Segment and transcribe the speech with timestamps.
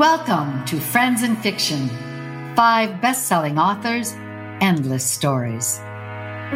[0.00, 1.90] Welcome to Friends and Fiction
[2.56, 4.14] five best selling authors,
[4.62, 5.76] endless stories.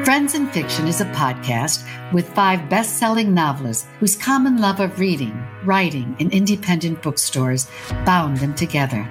[0.03, 4.99] Friends and Fiction is a podcast with five best selling novelists whose common love of
[4.99, 7.69] reading, writing, and independent bookstores
[8.07, 9.07] bound them together.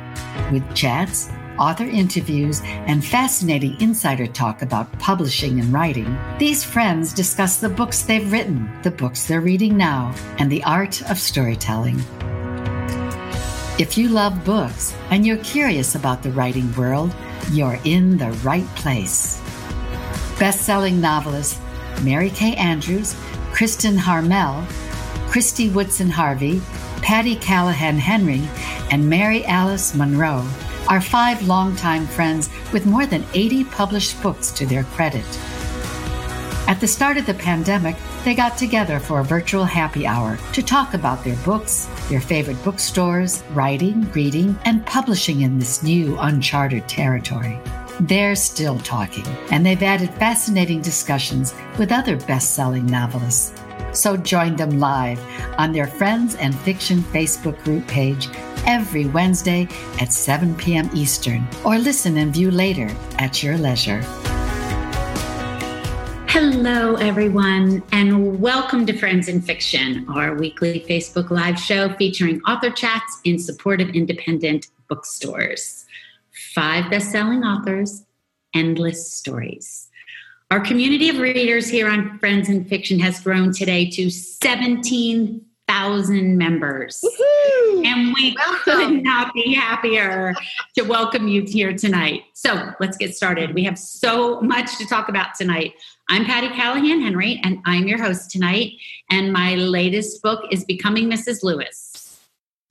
[0.52, 1.30] With chats,
[1.60, 8.02] author interviews, and fascinating insider talk about publishing and writing, these friends discuss the books
[8.02, 12.02] they've written, the books they're reading now, and the art of storytelling.
[13.80, 17.12] If you love books and you're curious about the writing world,
[17.52, 19.42] you're in the right place.
[20.38, 21.60] Best-selling novelists
[22.04, 23.16] Mary Kay Andrews,
[23.52, 24.64] Kristen Harmel,
[25.28, 26.62] Christy Woodson Harvey,
[27.02, 28.48] Patti Callahan Henry,
[28.92, 30.48] and Mary Alice Monroe
[30.88, 35.26] are five longtime friends with more than 80 published books to their credit.
[36.68, 40.64] At the start of the pandemic, they got together for a virtual happy hour to
[40.64, 46.88] talk about their books, their favorite bookstores, writing, reading, and publishing in this new uncharted
[46.88, 47.60] territory.
[48.00, 53.54] They're still talking, and they've added fascinating discussions with other best selling novelists.
[53.92, 55.20] So join them live
[55.60, 58.30] on their Friends and Fiction Facebook group page
[58.66, 59.68] every Wednesday
[60.00, 60.90] at 7 p.m.
[60.94, 64.02] Eastern, or listen and view later at your leisure.
[66.34, 72.72] Hello, everyone, and welcome to Friends and Fiction, our weekly Facebook Live show featuring author
[72.72, 75.86] chats in support of independent bookstores.
[76.56, 78.06] Five best selling authors,
[78.56, 79.92] endless stories.
[80.50, 86.38] Our community of readers here on Friends and Fiction has grown today to 17 thousand
[86.38, 87.00] members.
[87.04, 87.84] Woo-hoo!
[87.86, 88.62] And we welcome.
[88.64, 90.34] could not be happier
[90.76, 92.24] to welcome you here tonight.
[92.34, 93.54] So let's get started.
[93.54, 95.74] We have so much to talk about tonight.
[96.10, 98.74] I'm Patti Callahan Henry, and I'm your host tonight.
[99.10, 101.44] And my latest book is Becoming Mrs.
[101.44, 102.20] Lewis.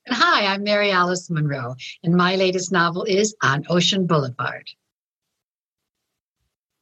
[0.06, 4.68] And hi, I'm Mary Alice Monroe, and my latest novel is On Ocean Boulevard.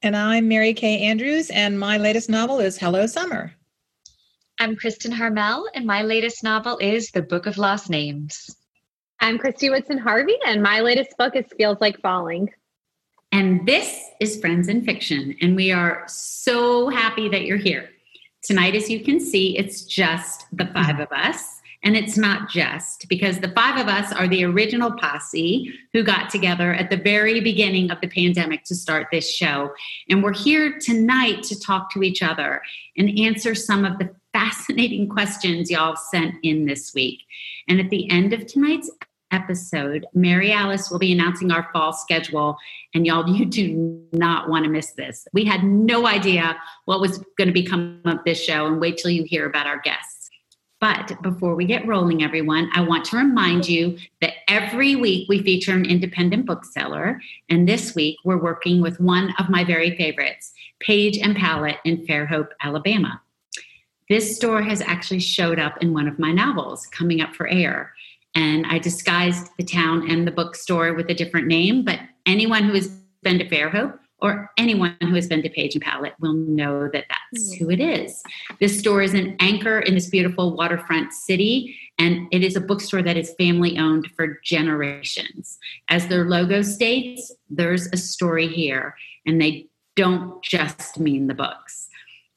[0.03, 3.53] And I'm Mary Kay Andrews, and my latest novel is Hello Summer.
[4.59, 8.57] I'm Kristen Harmel, and my latest novel is The Book of Lost Names.
[9.21, 12.51] I'm Christy Woodson Harvey, and my latest book is Feels Like Falling.
[13.33, 17.91] And this is Friends and Fiction, and we are so happy that you're here.
[18.43, 21.61] Tonight, as you can see, it's just the five of us.
[21.83, 26.29] And it's not just because the five of us are the original posse who got
[26.29, 29.73] together at the very beginning of the pandemic to start this show.
[30.11, 32.61] And we're here tonight to talk to each other
[32.99, 37.21] and answer some of the fascinating questions y'all sent in this week.
[37.69, 38.91] And at the end of tonight's
[39.33, 42.57] episode, Mary Alice will be announcing our fall schedule.
[42.95, 45.27] And y'all, you do not want to miss this.
[45.33, 49.11] We had no idea what was going to become of this show, and wait till
[49.11, 50.21] you hear about our guests.
[50.81, 55.43] But before we get rolling, everyone, I want to remind you that every week we
[55.43, 57.21] feature an independent bookseller.
[57.51, 62.07] And this week we're working with one of my very favorites, Page and Palette in
[62.07, 63.21] Fairhope, Alabama.
[64.09, 67.93] This store has actually showed up in one of my novels coming up for air.
[68.35, 72.75] And I disguised the town and the bookstore with a different name, but anyone who
[72.75, 72.89] has
[73.23, 77.07] been to Fairhope or anyone who has been to Page and Palette will know that
[77.09, 77.65] that's hmm.
[77.65, 78.23] who it is.
[78.61, 83.03] This store is an anchor in this beautiful waterfront city, and it is a bookstore
[83.03, 85.59] that is family owned for generations.
[85.89, 88.95] As their logo states, there's a story here,
[89.27, 89.67] and they
[89.97, 91.89] don't just mean the books.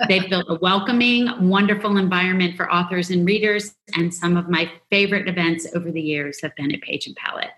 [0.08, 5.28] They've built a welcoming, wonderful environment for authors and readers, and some of my favorite
[5.28, 7.52] events over the years have been at Page and Palette.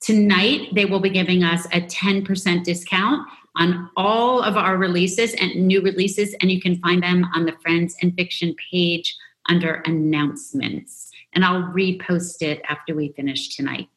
[0.00, 3.26] Tonight, they will be giving us a 10% discount
[3.56, 7.56] on all of our releases and new releases, and you can find them on the
[7.60, 9.16] Friends and Fiction page
[9.48, 11.10] under announcements.
[11.32, 13.88] And I'll repost it after we finish tonight.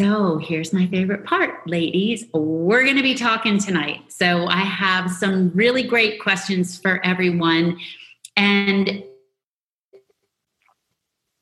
[0.00, 2.24] So here's my favorite part, ladies.
[2.32, 4.10] We're going to be talking tonight.
[4.10, 7.78] So I have some really great questions for everyone.
[8.34, 9.04] And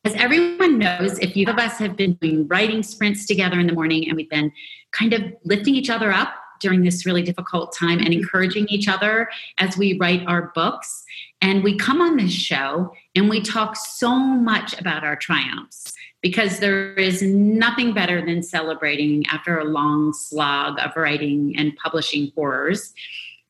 [0.05, 3.75] as everyone knows, if you of us have been doing writing sprints together in the
[3.75, 4.51] morning and we've been
[4.91, 9.29] kind of lifting each other up during this really difficult time and encouraging each other
[9.59, 11.05] as we write our books.
[11.41, 16.59] And we come on this show and we talk so much about our triumphs because
[16.59, 22.93] there is nothing better than celebrating after a long slog of writing and publishing horrors.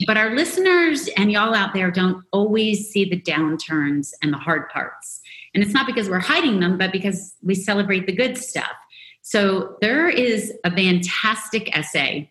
[0.06, 4.68] But our listeners and y'all out there don't always see the downturns and the hard
[4.68, 5.20] parts.
[5.54, 8.70] And it's not because we're hiding them, but because we celebrate the good stuff.
[9.22, 12.30] So there is a fantastic essay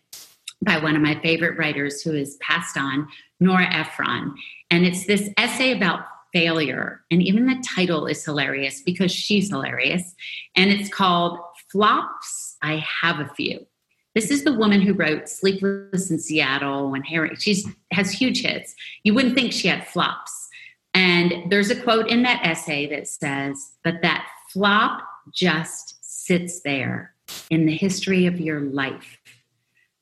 [0.62, 3.06] by one of my favorite writers who is passed on,
[3.38, 4.34] Nora Ephron.
[4.70, 6.00] And it's this essay about
[6.32, 7.04] failure.
[7.10, 10.14] And even the title is hilarious because she's hilarious.
[10.56, 11.38] And it's called
[11.70, 13.66] flops, I have a few.
[14.14, 17.36] This is the woman who wrote Sleepless in Seattle and Harry.
[17.36, 18.74] She's has huge hits.
[19.04, 20.48] You wouldn't think she had flops.
[20.94, 25.02] And there's a quote in that essay that says, but that flop
[25.32, 27.14] just sits there
[27.50, 29.18] in the history of your life,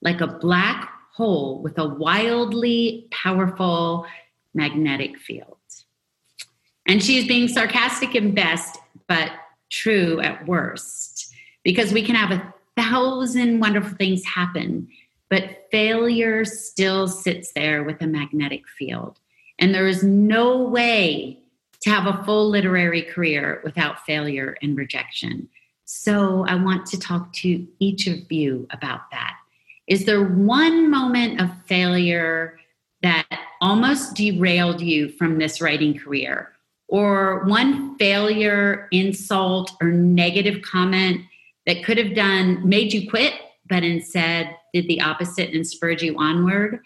[0.00, 4.06] like a black hole with a wildly powerful
[4.54, 5.55] magnetic field.
[6.86, 8.78] And she's being sarcastic at best,
[9.08, 9.32] but
[9.70, 11.34] true at worst,
[11.64, 14.88] because we can have a thousand wonderful things happen,
[15.28, 19.18] but failure still sits there with a magnetic field.
[19.58, 21.40] And there is no way
[21.80, 25.48] to have a full literary career without failure and rejection.
[25.84, 29.36] So I want to talk to each of you about that.
[29.86, 32.58] Is there one moment of failure
[33.02, 33.26] that
[33.60, 36.55] almost derailed you from this writing career?
[36.88, 41.22] Or one failure, insult, or negative comment
[41.66, 43.34] that could have done made you quit,
[43.68, 46.80] but instead did the opposite and spurred you onward?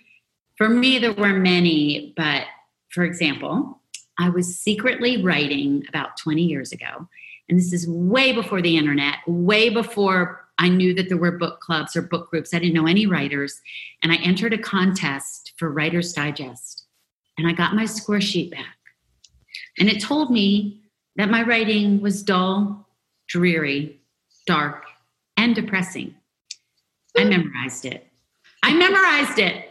[0.56, 2.44] For me, there were many, but
[2.91, 3.81] for example,
[4.19, 7.08] I was secretly writing about 20 years ago.
[7.49, 11.61] And this is way before the internet, way before I knew that there were book
[11.61, 12.52] clubs or book groups.
[12.52, 13.61] I didn't know any writers.
[14.02, 16.85] And I entered a contest for Writer's Digest.
[17.38, 18.76] And I got my score sheet back.
[19.78, 20.81] And it told me
[21.17, 22.87] that my writing was dull,
[23.28, 24.00] dreary,
[24.46, 24.84] dark,
[25.37, 26.14] and depressing.
[27.17, 28.06] I memorized it.
[28.62, 29.67] I memorized it.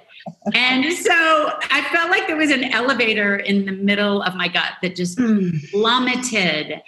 [0.54, 4.74] And so I felt like there was an elevator in the middle of my gut
[4.82, 5.52] that just hmm.
[5.72, 6.82] plummeted.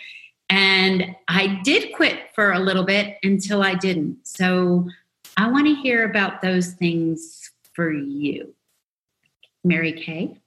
[0.50, 4.18] And I did quit for a little bit until I didn't.
[4.24, 4.90] So
[5.38, 8.54] I want to hear about those things for you.
[9.64, 10.41] Mary Kay?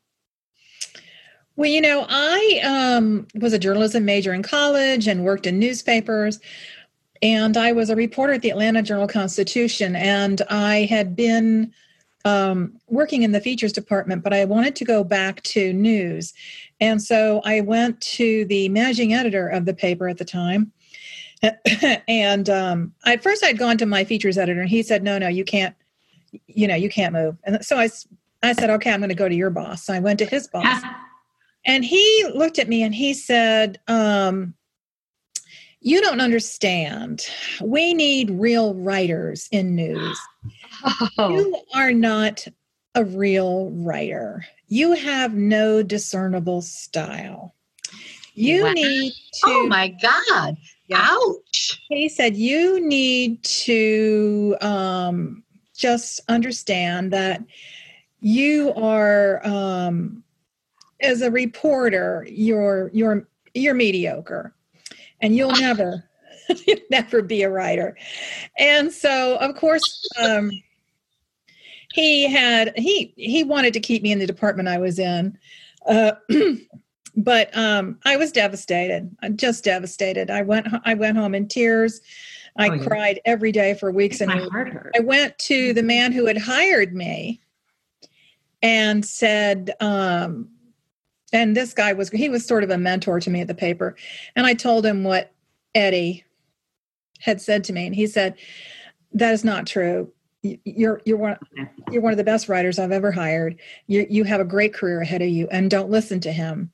[1.56, 6.40] Well, you know, I um, was a journalism major in college and worked in newspapers.
[7.22, 9.94] And I was a reporter at the Atlanta Journal Constitution.
[9.94, 11.72] And I had been
[12.24, 16.32] um, working in the features department, but I wanted to go back to news.
[16.80, 20.72] And so I went to the managing editor of the paper at the time.
[22.08, 25.28] and um, at first I'd gone to my features editor and he said, no, no,
[25.28, 25.76] you can't,
[26.46, 27.36] you know, you can't move.
[27.44, 27.90] And so I,
[28.42, 29.84] I said, okay, I'm going to go to your boss.
[29.84, 30.82] So I went to his boss
[31.64, 34.54] and he looked at me and he said, um,
[35.80, 37.26] you don't understand.
[37.62, 40.18] We need real writers in news.
[40.84, 41.08] Oh.
[41.18, 42.46] You are not
[42.94, 44.44] a real writer.
[44.68, 47.54] You have no discernible style.
[48.34, 48.72] You wow.
[48.72, 49.46] need to.
[49.46, 50.56] Oh my God.
[50.92, 51.82] Ouch.
[51.88, 55.42] He said, You need to um,
[55.76, 57.42] just understand that
[58.20, 60.23] you are, um,
[61.04, 64.54] as a reporter, you're, you're, you're mediocre.
[65.20, 66.04] And you'll never
[66.66, 67.96] you'll never be a writer.
[68.58, 70.50] And so of course um,
[71.92, 75.38] he had he he wanted to keep me in the department i was in.
[75.86, 76.12] Uh,
[77.16, 80.30] but um, i was devastated I'm just devastated.
[80.30, 82.00] I went i went home in tears.
[82.56, 82.84] I oh, yeah.
[82.84, 87.40] cried every day for weeks and i went to the man who had hired me
[88.62, 90.48] and said um,
[91.34, 93.96] and this guy was he was sort of a mentor to me at the paper.
[94.34, 95.32] And i told him what
[95.74, 96.24] eddie
[97.20, 97.86] had said to me.
[97.86, 98.36] And he said
[99.12, 100.10] that is not true.
[100.42, 101.36] You're you're one
[101.90, 103.60] you're one of the best writers i've ever hired.
[103.88, 106.70] You you have a great career ahead of you and don't listen to him.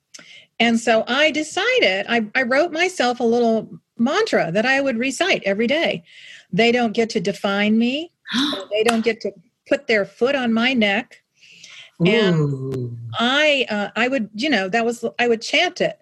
[0.60, 5.42] And so i decided i, I wrote myself a little mantra that i would recite
[5.46, 6.04] every day.
[6.52, 8.12] They don't get to define me.
[8.70, 9.32] They don't get to
[9.68, 11.19] put their foot on my neck
[12.06, 16.00] and I uh, I would you know that was I would chant it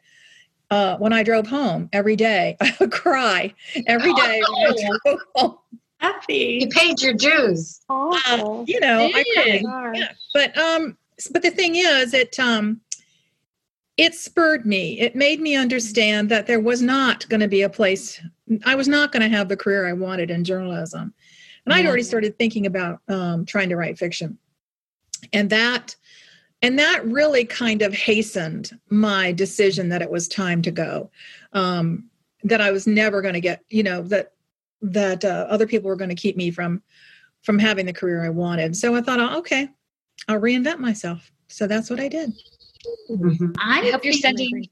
[0.70, 2.56] uh, when I drove home every day.
[2.60, 3.54] I would cry
[3.86, 4.54] every day oh.
[4.54, 5.58] when I drove home.
[6.00, 6.58] Happy.
[6.60, 7.80] You paid your dues.
[7.88, 9.96] Uh, you know, I cried.
[9.96, 10.12] Yeah.
[10.32, 10.96] But um,
[11.32, 12.80] but the thing is, it um,
[13.96, 15.00] it spurred me.
[15.00, 18.20] It made me understand that there was not going to be a place.
[18.64, 21.12] I was not going to have the career I wanted in journalism,
[21.64, 24.38] and I'd already started thinking about um, trying to write fiction
[25.32, 25.96] and that
[26.60, 31.10] and that really kind of hastened my decision that it was time to go.
[31.52, 32.10] Um,
[32.44, 34.32] that i was never going to get you know that
[34.80, 36.80] that uh, other people were going to keep me from
[37.42, 38.76] from having the career i wanted.
[38.76, 39.68] So i thought oh, okay
[40.28, 41.30] i'll reinvent myself.
[41.48, 42.32] So that's what i did.
[43.10, 43.52] Mm-hmm.
[43.58, 44.68] i hope you're sending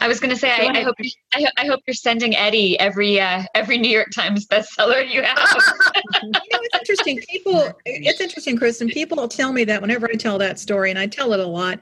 [0.00, 0.96] I was going to say, I, I, hope
[1.34, 5.38] I, I, hope you're sending Eddie every uh, every New York Times bestseller you have.
[6.22, 7.20] you know, it's interesting.
[7.28, 8.88] People, it's interesting, Kristen.
[8.88, 11.46] People will tell me that whenever I tell that story, and I tell it a
[11.46, 11.80] lot.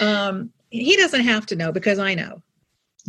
[0.00, 2.42] Um, he doesn't have to know because I know.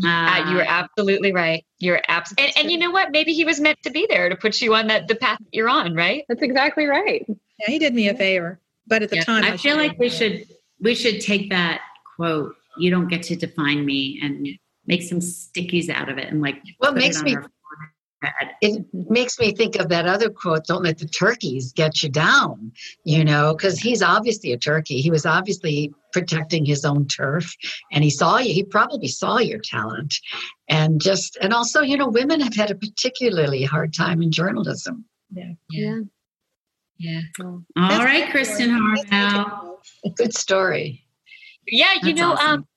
[0.04, 1.66] Uh, you are absolutely right.
[1.80, 3.12] You're absolutely, and, and, you know what?
[3.12, 5.54] Maybe he was meant to be there to put you on that the path that
[5.54, 6.26] you're on, right?
[6.28, 7.26] That's exactly right.
[7.28, 9.24] Yeah, he did me a favor, but at the yeah.
[9.24, 10.46] time, I, I feel like we should
[10.82, 11.82] we should take that
[12.18, 12.56] quote.
[12.78, 14.48] You don't get to define me, and
[14.88, 17.36] make some stickies out of it, and like what makes me
[18.62, 22.72] it makes me think of that other quote don't let the turkeys get you down
[23.04, 25.02] you know because he's obviously a turkey.
[25.02, 27.54] He was obviously protecting his own turf
[27.92, 30.16] and he saw you he probably saw your talent.
[30.70, 35.06] And just and also you know women have had a particularly hard time in journalism.
[35.32, 35.54] Yeah.
[35.70, 36.00] Yeah.
[36.98, 37.22] Yeah.
[37.40, 39.82] All right kristen harmel
[40.16, 41.05] good story
[41.68, 42.48] yeah you That's know awesome.
[42.48, 42.68] um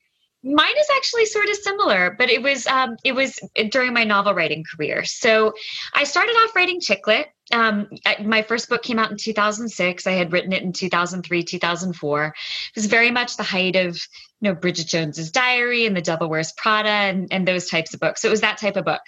[0.45, 3.39] mine is actually sort of similar but it was um, it was
[3.71, 5.05] during my novel writing career.
[5.05, 5.53] So
[5.95, 7.89] i started off writing chick lit um,
[8.23, 12.35] my first book came out in 2006 i had written it in 2003 2004 it
[12.77, 13.97] was very much the height of
[14.41, 18.01] you know bridget jones's diary and the devil wears prada and, and those types of
[18.01, 18.23] books.
[18.23, 19.03] So it was that type of book.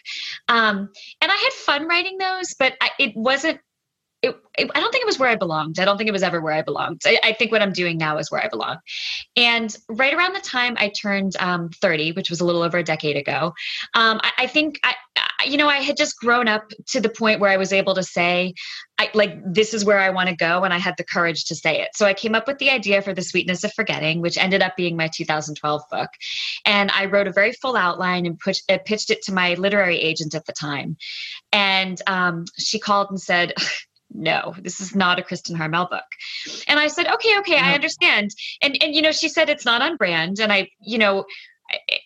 [0.48, 0.88] Um,
[1.20, 3.60] and i had fun writing those but I, it wasn't
[4.22, 5.78] it, it, I don't think it was where I belonged.
[5.78, 7.00] I don't think it was ever where I belonged.
[7.06, 8.78] I, I, think what I'm doing now is where I belong.
[9.36, 12.82] And right around the time I turned um, 30, which was a little over a
[12.82, 13.54] decade ago,
[13.94, 14.94] um, I, I, think I,
[15.46, 18.02] you know, I had just grown up to the point where I was able to
[18.02, 18.54] say,
[18.98, 21.54] I, like, this is where I want to go, and I had the courage to
[21.54, 21.88] say it.
[21.94, 24.76] So I came up with the idea for the sweetness of forgetting, which ended up
[24.76, 26.10] being my 2012 book.
[26.66, 29.98] And I wrote a very full outline and put, uh, pitched it to my literary
[29.98, 30.98] agent at the time.
[31.50, 33.54] And um, she called and said
[34.12, 36.04] no, this is not a Kristen Harmel book.
[36.66, 38.30] And I said, okay, okay, I understand.
[38.62, 40.40] And and you know, she said it's not on brand.
[40.40, 41.24] And I, you know,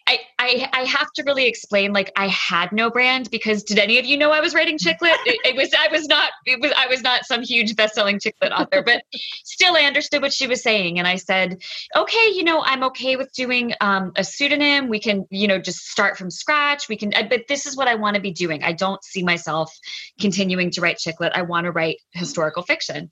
[0.06, 0.34] I, I
[0.72, 4.16] I have to really explain like I had no brand because did any of you
[4.16, 5.18] know I was writing chick lit?
[5.24, 8.36] It, it, was I was not it was I was not some huge best-selling chick
[8.42, 9.02] lit author, but
[9.44, 11.62] still I understood what she was saying and I said,
[11.96, 14.88] "Okay, you know, I'm okay with doing um, a pseudonym.
[14.88, 16.88] We can, you know, just start from scratch.
[16.88, 18.62] We can but this is what I want to be doing.
[18.64, 19.72] I don't see myself
[20.20, 21.32] continuing to write chick lit.
[21.34, 23.10] I want to write historical fiction."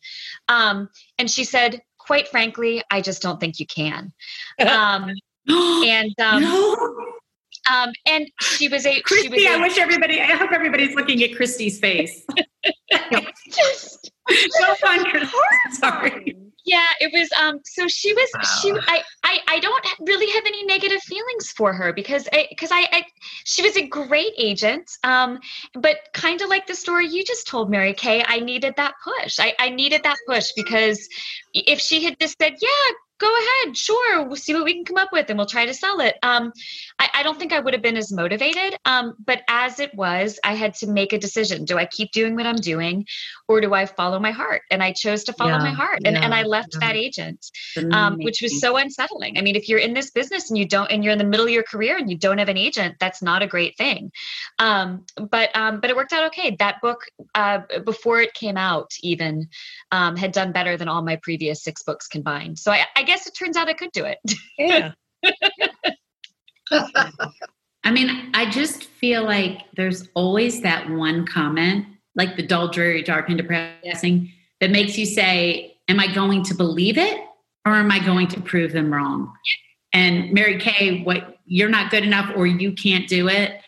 [0.48, 4.12] Um, and she said, "Quite frankly, I just don't think you can."
[4.60, 5.10] Um,
[5.48, 7.12] and um, no.
[7.71, 9.28] Um, and she was a Christy.
[9.28, 10.21] Was a, I wish everybody.
[10.21, 12.25] I hope everybody's looking at Christy's face.
[13.50, 14.11] just
[14.50, 15.04] so fun.
[15.04, 15.37] Christy.
[15.73, 16.37] Sorry.
[16.64, 17.28] Yeah, it was.
[17.40, 18.28] Um, so she was.
[18.35, 18.42] Wow.
[18.61, 18.73] She.
[18.73, 19.38] I, I.
[19.49, 22.28] I don't really have any negative feelings for her because.
[22.50, 23.04] Because I, I, I.
[23.45, 24.90] She was a great agent.
[25.04, 25.38] Um,
[25.75, 28.25] but kind of like the story you just told, Mary Kay.
[28.26, 29.38] I needed that push.
[29.38, 29.54] I.
[29.59, 31.09] I needed that push because
[31.52, 32.69] if she had just said, "Yeah,
[33.23, 35.73] go ahead, sure, we'll see what we can come up with and we'll try to
[35.73, 36.17] sell it.
[36.25, 36.52] Um,
[36.99, 38.76] I, I, don't think I would have been as motivated.
[38.85, 41.64] Um, but as it was, I had to make a decision.
[41.64, 43.07] Do I keep doing what I'm doing
[43.47, 44.62] or do I follow my heart?
[44.73, 46.00] And I chose to follow yeah, my heart.
[46.05, 46.88] And, yeah, and I left yeah.
[46.88, 47.47] that agent,
[47.93, 49.38] um, which was so unsettling.
[49.38, 51.47] I mean, if you're in this business and you don't, and you're in the middle
[51.47, 54.11] of your career and you don't have an agent, that's not a great thing.
[54.59, 56.57] Um, but, um, but it worked out okay.
[56.59, 57.05] That book,
[57.37, 59.49] uh, before it came out even,
[59.92, 62.58] um, had done better than all my previous six books combined.
[62.58, 64.18] So I, I guess it turns out I could do it.
[64.58, 64.92] Yeah.
[67.84, 73.02] I mean, I just feel like there's always that one comment, like the dull, dreary,
[73.02, 77.20] dark, and depressing, that makes you say, Am I going to believe it
[77.66, 79.32] or am I going to prove them wrong?
[79.92, 83.61] And Mary Kay, what you're not good enough or you can't do it.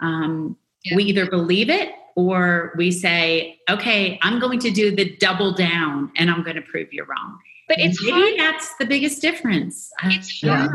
[0.00, 0.96] Um, yeah.
[0.96, 1.94] We either believe it
[2.28, 6.62] or we say, okay, I'm going to do the double down and I'm going to
[6.62, 7.38] prove you wrong.
[7.68, 8.38] But it's maybe hard.
[8.38, 9.90] that's the biggest difference.
[10.04, 10.72] It's hard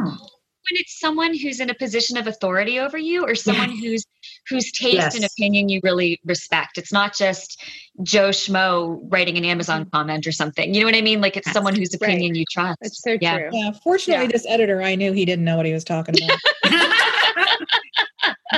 [0.70, 3.84] when it's someone who's in a position of authority over you or someone yes.
[3.84, 4.06] who's
[4.50, 5.16] whose taste yes.
[5.16, 6.78] and opinion you really respect.
[6.78, 7.64] It's not just
[8.02, 9.90] Joe Schmo writing an Amazon mm-hmm.
[9.92, 10.74] comment or something.
[10.74, 11.22] You know what I mean?
[11.22, 12.40] Like it's That's someone whose opinion right.
[12.40, 12.80] you trust.
[12.82, 13.38] It's so yeah.
[13.38, 13.50] true.
[13.52, 13.72] Yeah.
[13.84, 14.32] Fortunately, yeah.
[14.32, 16.40] this editor, I knew he didn't know what he was talking about.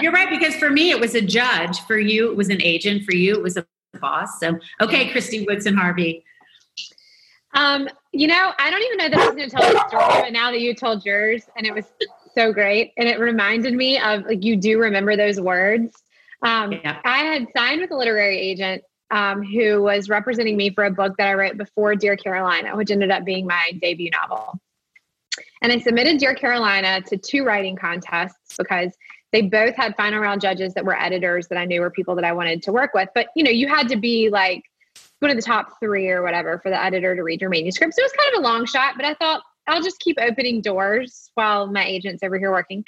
[0.02, 1.80] You're right, because for me, it was a judge.
[1.82, 3.04] For you, it was an agent.
[3.04, 3.66] For you, it was a
[4.00, 4.40] boss.
[4.40, 6.24] So, okay, Christy Woodson Harvey.
[7.54, 10.22] Um, you know, I don't even know that I was going to tell the story,
[10.22, 11.86] but now that you told yours, and it was
[12.36, 15.96] so great, and it reminded me of like you do remember those words.
[16.44, 17.00] Um, yeah.
[17.04, 21.16] I had signed with a literary agent um, who was representing me for a book
[21.18, 24.60] that I wrote before Dear Carolina, which ended up being my debut novel.
[25.62, 28.92] And I submitted Dear Carolina to two writing contests because
[29.32, 32.24] they both had final round judges that were editors that I knew were people that
[32.24, 33.10] I wanted to work with.
[33.14, 34.64] But you know, you had to be like
[35.20, 37.94] one of the top three or whatever for the editor to read your manuscript.
[37.94, 40.62] So it was kind of a long shot, but I thought I'll just keep opening
[40.62, 42.84] doors while my agent's over here working.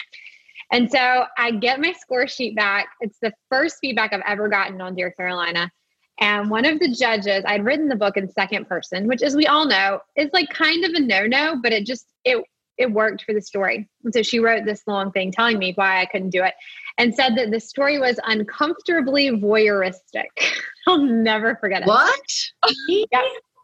[0.72, 2.90] And so I get my score sheet back.
[3.02, 5.72] It's the first feedback I've ever gotten on Dear Carolina.
[6.20, 9.48] And one of the judges, I'd written the book in second person, which, as we
[9.48, 12.44] all know, is like kind of a no no, but it just, it,
[12.80, 13.88] it worked for the story.
[14.04, 16.54] And so she wrote this long thing telling me why I couldn't do it
[16.98, 20.26] and said that the story was uncomfortably voyeuristic.
[20.88, 21.88] I'll never forget it.
[21.88, 22.22] What?
[22.88, 23.22] yeah.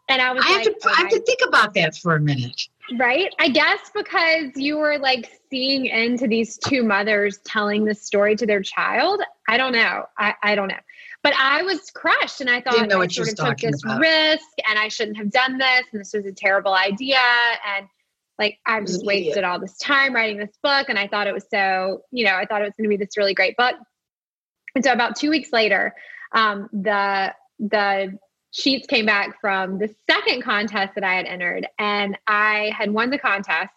[0.09, 2.19] And I was I like, have to I have to think about that for a
[2.19, 2.61] minute.
[2.99, 3.33] Right.
[3.39, 8.45] I guess because you were like seeing into these two mothers telling the story to
[8.45, 9.21] their child.
[9.49, 10.03] I don't know.
[10.19, 10.75] I, I don't know.
[11.23, 13.99] But I was crushed and I thought I what sort of took this about.
[13.99, 17.17] risk and I shouldn't have done this and this was a terrible idea.
[17.77, 17.87] And
[18.37, 20.89] like I've just wasted all this time writing this book.
[20.89, 22.97] And I thought it was so, you know, I thought it was going to be
[22.97, 23.75] this really great book.
[24.75, 25.95] And so about two weeks later,
[26.33, 28.17] um, the the
[28.51, 33.09] sheets came back from the second contest that I had entered, and I had won
[33.09, 33.71] the contest.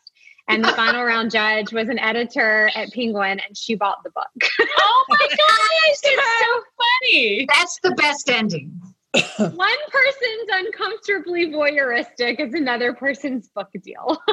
[0.49, 4.51] And the final round judge was an editor at Penguin, and she bought the book.
[4.61, 5.39] Oh my gosh,
[6.03, 7.47] it's so funny.
[7.49, 8.81] That's the best ending.
[9.15, 9.55] One
[9.91, 14.21] person's uncomfortably voyeuristic is another person's book deal.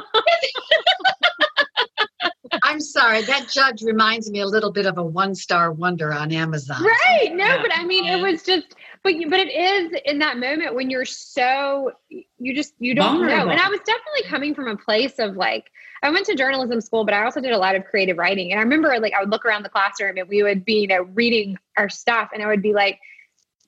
[2.63, 3.22] I'm sorry.
[3.24, 6.84] That judge reminds me a little bit of a one star wonder on Amazon.
[6.84, 7.34] right?
[7.34, 7.62] No, Yeah.
[7.62, 10.89] but I mean, it was just, but you, but it is in that moment when
[10.89, 13.50] you're so you just you don't know.
[13.50, 15.70] And I was definitely coming from a place of like
[16.01, 18.51] I went to journalism school, but I also did a lot of creative writing.
[18.51, 20.88] And I remember like I would look around the classroom and we would be you
[20.88, 23.00] know reading our stuff, and I would be like,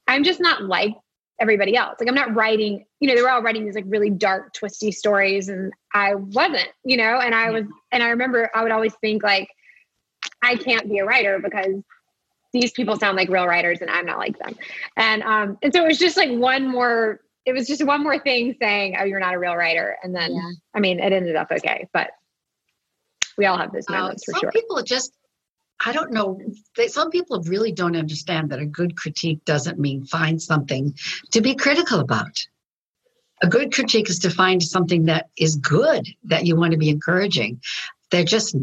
[0.07, 0.95] I'm just not like
[1.39, 1.95] everybody else.
[1.99, 4.91] Like I'm not writing, you know, they were all writing these like really dark, twisty
[4.91, 7.19] stories, and I wasn't, you know.
[7.19, 9.49] And I was, and I remember I would always think like,
[10.41, 11.83] I can't be a writer because
[12.53, 14.55] these people sound like real writers and I'm not like them.
[14.95, 17.21] And um, and so it was just like one more.
[17.45, 20.33] It was just one more thing saying, "Oh, you're not a real writer," and then
[20.33, 20.51] Yeah.
[20.75, 22.11] I mean, it ended up okay, but
[23.37, 24.51] we all have those Uh, moments for some sure.
[24.51, 25.13] people just,
[25.85, 26.39] I don't know.
[26.75, 30.95] They, some people really don't understand that a good critique doesn't mean find something
[31.31, 32.45] to be critical about.
[33.43, 36.89] A good critique is to find something that is good that you want to be
[36.89, 37.61] encouraging.
[38.09, 38.55] They're just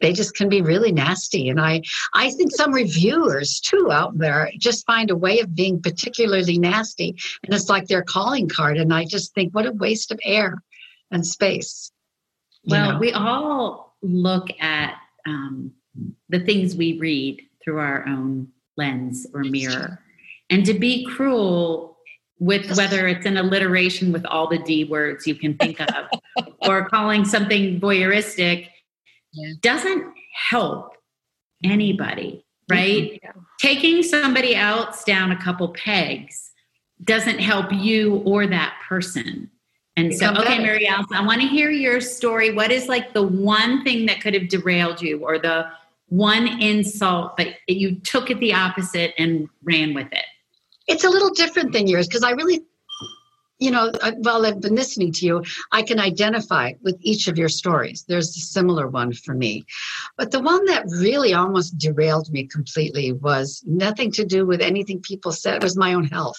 [0.00, 1.80] they just can be really nasty and i
[2.14, 7.16] i think some reviewers too out there just find a way of being particularly nasty
[7.44, 10.62] and it's like their calling card and i just think what a waste of air
[11.10, 11.90] and space
[12.66, 12.98] Well, know?
[12.98, 15.72] we all look at um,
[16.28, 20.00] the things we read through our own lens or mirror.
[20.50, 21.98] And to be cruel
[22.38, 26.06] with whether it's an alliteration with all the D words you can think of
[26.68, 28.68] or calling something voyeuristic
[29.32, 29.52] Yeah.
[29.62, 30.12] doesn't
[30.50, 30.94] help
[31.62, 33.20] anybody, right?
[33.22, 33.32] Yeah.
[33.60, 36.50] Taking somebody else down a couple pegs
[37.02, 39.50] doesn't help you or that person.
[39.96, 40.58] And so, okay.
[40.58, 42.52] Mary Alice, I want to hear your story.
[42.52, 45.68] What is like the one thing that could have derailed you or the
[46.08, 50.24] one insult that you took it the opposite and ran with it?
[50.86, 52.62] it's a little different than yours because I really,
[53.58, 57.38] you know, I- while I've been listening to you, I can identify with each of
[57.38, 58.04] your stories.
[58.06, 59.64] There's a similar one for me.
[60.18, 65.00] But the one that really almost derailed me completely was nothing to do with anything
[65.00, 66.38] people said, it was my own health.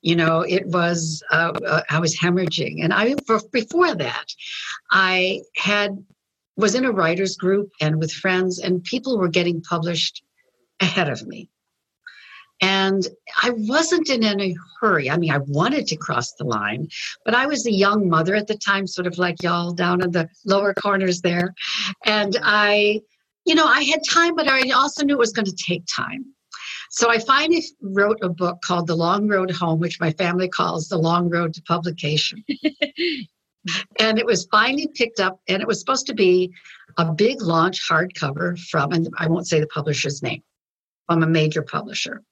[0.00, 2.82] You know, it was, uh, uh, I was hemorrhaging.
[2.82, 4.26] And I, for, before that,
[4.90, 6.04] I had,
[6.56, 10.22] was in a writer's group and with friends, and people were getting published
[10.80, 11.48] ahead of me.
[12.60, 13.06] And
[13.42, 15.10] I wasn't in any hurry.
[15.10, 16.88] I mean, I wanted to cross the line,
[17.24, 20.12] but I was a young mother at the time, sort of like y'all down in
[20.12, 21.54] the lower corners there.
[22.06, 23.00] And I,
[23.44, 26.24] you know, I had time, but I also knew it was going to take time.
[26.90, 30.88] So I finally wrote a book called The Long Road Home, which my family calls
[30.88, 32.44] The Long Road to Publication.
[33.98, 36.52] and it was finally picked up, and it was supposed to be
[36.98, 40.42] a big launch hardcover from, and I won't say the publisher's name,
[41.06, 42.22] from a major publisher.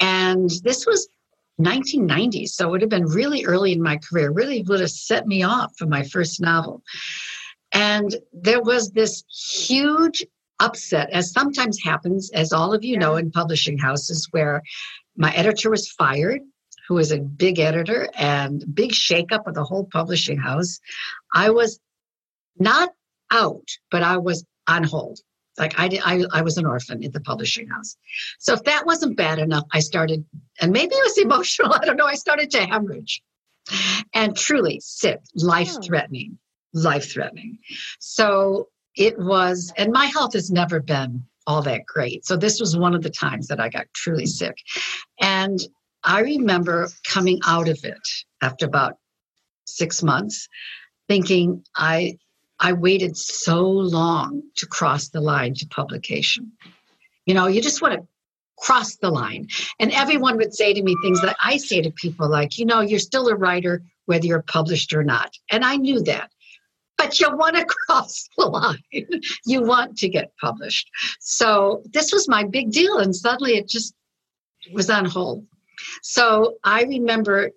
[0.00, 1.08] And this was
[1.56, 5.26] 1990, so it would have been really early in my career, really would have set
[5.26, 6.82] me off for my first novel.
[7.72, 10.24] And there was this huge
[10.60, 14.62] upset, as sometimes happens, as all of you know, in publishing houses, where
[15.16, 16.40] my editor was fired,
[16.88, 20.80] who was a big editor, and big shakeup of the whole publishing house.
[21.34, 21.80] I was
[22.58, 22.90] not
[23.30, 25.20] out, but I was on hold.
[25.58, 27.96] Like I, did, I, I was an orphan in the publishing house.
[28.38, 30.24] So if that wasn't bad enough, I started,
[30.60, 31.74] and maybe it was emotional.
[31.74, 32.06] I don't know.
[32.06, 33.22] I started to hemorrhage,
[34.14, 36.38] and truly sick, life threatening,
[36.72, 37.58] life threatening.
[37.98, 42.26] So it was, and my health has never been all that great.
[42.26, 44.56] So this was one of the times that I got truly sick,
[45.20, 45.58] and
[46.06, 48.08] I remember coming out of it
[48.40, 48.98] after about
[49.66, 50.48] six months,
[51.08, 52.18] thinking I
[52.58, 56.52] I waited so long to cross the line to publication.
[57.26, 58.06] You know, you just want to
[58.58, 59.48] cross the line.
[59.78, 62.80] And everyone would say to me things that I say to people like, you know,
[62.80, 65.34] you're still a writer whether you're published or not.
[65.50, 66.30] And I knew that.
[66.96, 68.82] but you want to cross the line.
[69.44, 70.88] you want to get published.
[71.20, 72.98] So this was my big deal.
[72.98, 73.94] And suddenly it just
[74.72, 75.44] was on hold.
[76.02, 77.50] So I remember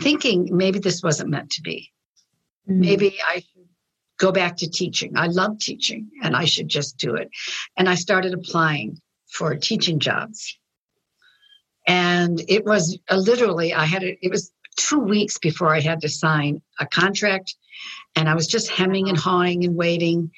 [0.00, 1.90] thinking maybe this wasn't meant to be.
[2.68, 2.80] Mm-hmm.
[2.80, 3.68] Maybe I should
[4.18, 5.12] go back to teaching.
[5.16, 7.28] I love teaching and I should just do it.
[7.76, 10.56] And I started applying for teaching jobs.
[11.86, 16.00] And it was uh, literally, I had it, it was two weeks before I had
[16.02, 17.56] to sign a contract.
[18.14, 20.30] And I was just hemming and hawing and waiting.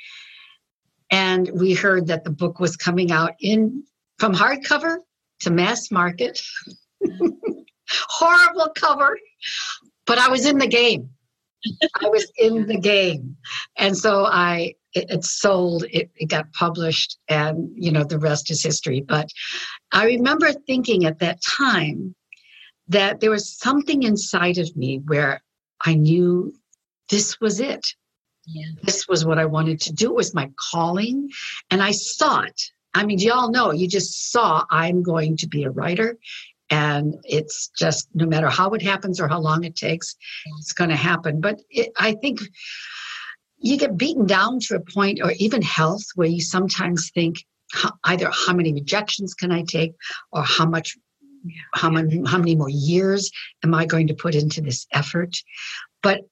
[1.11, 3.85] And we heard that the book was coming out in
[4.19, 4.97] from hardcover
[5.41, 6.41] to mass market.
[7.89, 9.19] Horrible cover,
[10.07, 11.11] but I was in the game.
[12.01, 13.37] I was in the game.
[13.77, 18.51] And so I it, it sold, it, it got published, and you know, the rest
[18.51, 19.01] is history.
[19.01, 19.29] But
[19.93, 22.15] I remember thinking at that time
[22.89, 25.43] that there was something inside of me where
[25.81, 26.55] I knew
[27.11, 27.87] this was it.
[28.47, 28.67] Yeah.
[28.83, 30.11] This was what I wanted to do.
[30.11, 31.31] It was my calling.
[31.71, 32.61] And I saw it.
[32.93, 36.17] I mean, you all know, you just saw I'm going to be a writer.
[36.75, 40.17] And it's just no matter how it happens or how long it takes,
[40.59, 41.41] it's going to happen.
[41.41, 42.41] But it, I think
[43.59, 47.37] you get beaten down to a point, or even health, where you sometimes think
[48.03, 49.93] either how many rejections can I take,
[50.33, 50.97] or how much
[51.75, 53.31] how many how many more years
[53.63, 55.37] am I going to put into this effort?
[56.03, 56.23] But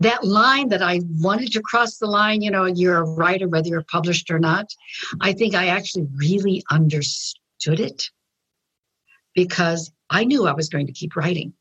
[0.00, 3.68] that line that I wanted to cross the line, you know, you're a writer, whether
[3.68, 4.66] you're published or not,
[5.22, 8.10] I think I actually really understood it
[9.38, 11.52] because I knew I was going to keep writing.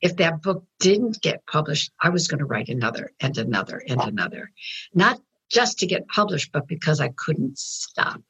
[0.00, 4.00] If that book didn't get published, I was going to write another and another and
[4.00, 4.50] another.
[4.94, 8.22] Not just to get published, but because I couldn't stop.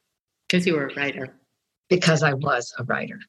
[0.49, 1.33] Because you were a writer
[1.89, 3.21] because I was a writer.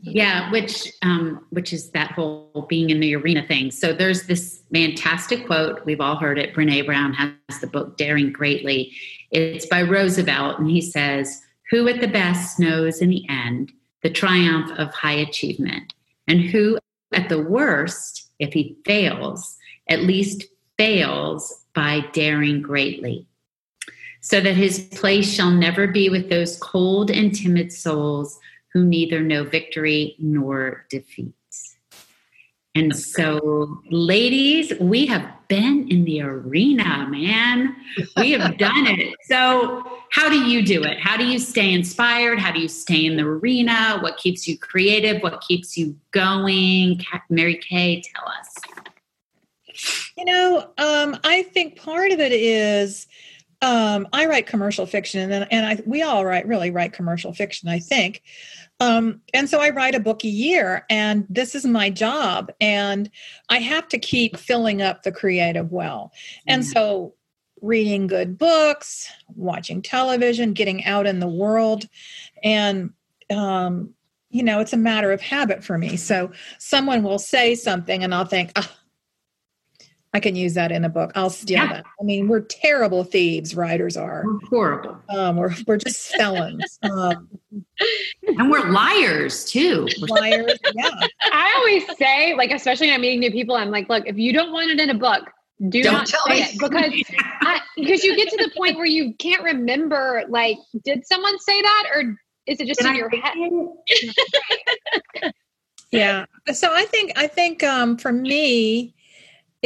[0.00, 3.70] Yeah, which um, which is that whole being in the arena thing.
[3.70, 6.54] So there's this fantastic quote we've all heard it.
[6.54, 8.92] Brene Brown has the book Daring Greatly.
[9.30, 14.10] It's by Roosevelt, and he says, "Who at the best knows in the end the
[14.10, 15.94] triumph of high achievement,
[16.26, 16.78] and who
[17.12, 19.56] at the worst, if he fails,
[19.88, 20.44] at least
[20.76, 23.26] fails by daring greatly."
[24.26, 28.40] so that his place shall never be with those cold and timid souls
[28.72, 31.32] who neither know victory nor defeat.
[32.76, 37.74] And so, ladies, we have been in the arena, man.
[38.18, 39.14] We have done it.
[39.22, 41.00] So, how do you do it?
[41.00, 42.38] How do you stay inspired?
[42.38, 43.98] How do you stay in the arena?
[44.00, 45.22] What keeps you creative?
[45.22, 47.00] What keeps you going?
[47.30, 48.54] Mary Kay, tell us.
[50.18, 53.06] You know, um, I think part of it is
[53.62, 57.68] um, I write commercial fiction, and and I we all write really write commercial fiction,
[57.68, 58.22] I think.
[58.80, 63.10] Um, and so I write a book a year, and this is my job, and
[63.48, 66.12] I have to keep filling up the creative well.
[66.46, 66.66] And mm.
[66.66, 67.14] so,
[67.62, 71.88] reading good books, watching television, getting out in the world,
[72.42, 72.90] and
[73.30, 73.94] um,
[74.30, 75.96] you know, it's a matter of habit for me.
[75.96, 78.75] So someone will say something, and I'll think, oh,
[80.16, 81.12] I can use that in a book.
[81.14, 81.72] I'll steal yeah.
[81.74, 81.84] that.
[82.00, 83.54] I mean, we're terrible thieves.
[83.54, 84.96] Writers are we're horrible.
[85.10, 86.78] Um, we're we're just felons.
[86.86, 87.28] Um,
[88.38, 89.86] and we're liars too.
[89.98, 90.58] Liars.
[90.74, 90.88] Yeah.
[91.32, 94.32] I always say, like, especially when I'm meeting new people, I'm like, look, if you
[94.32, 95.30] don't want it in a book,
[95.68, 96.40] do don't not say me.
[96.40, 96.90] it because
[97.76, 100.22] because you get to the point where you can't remember.
[100.30, 103.34] Like, did someone say that, or is it just Did in I your head?
[105.90, 106.24] yeah.
[106.52, 108.94] So I think I think um, for me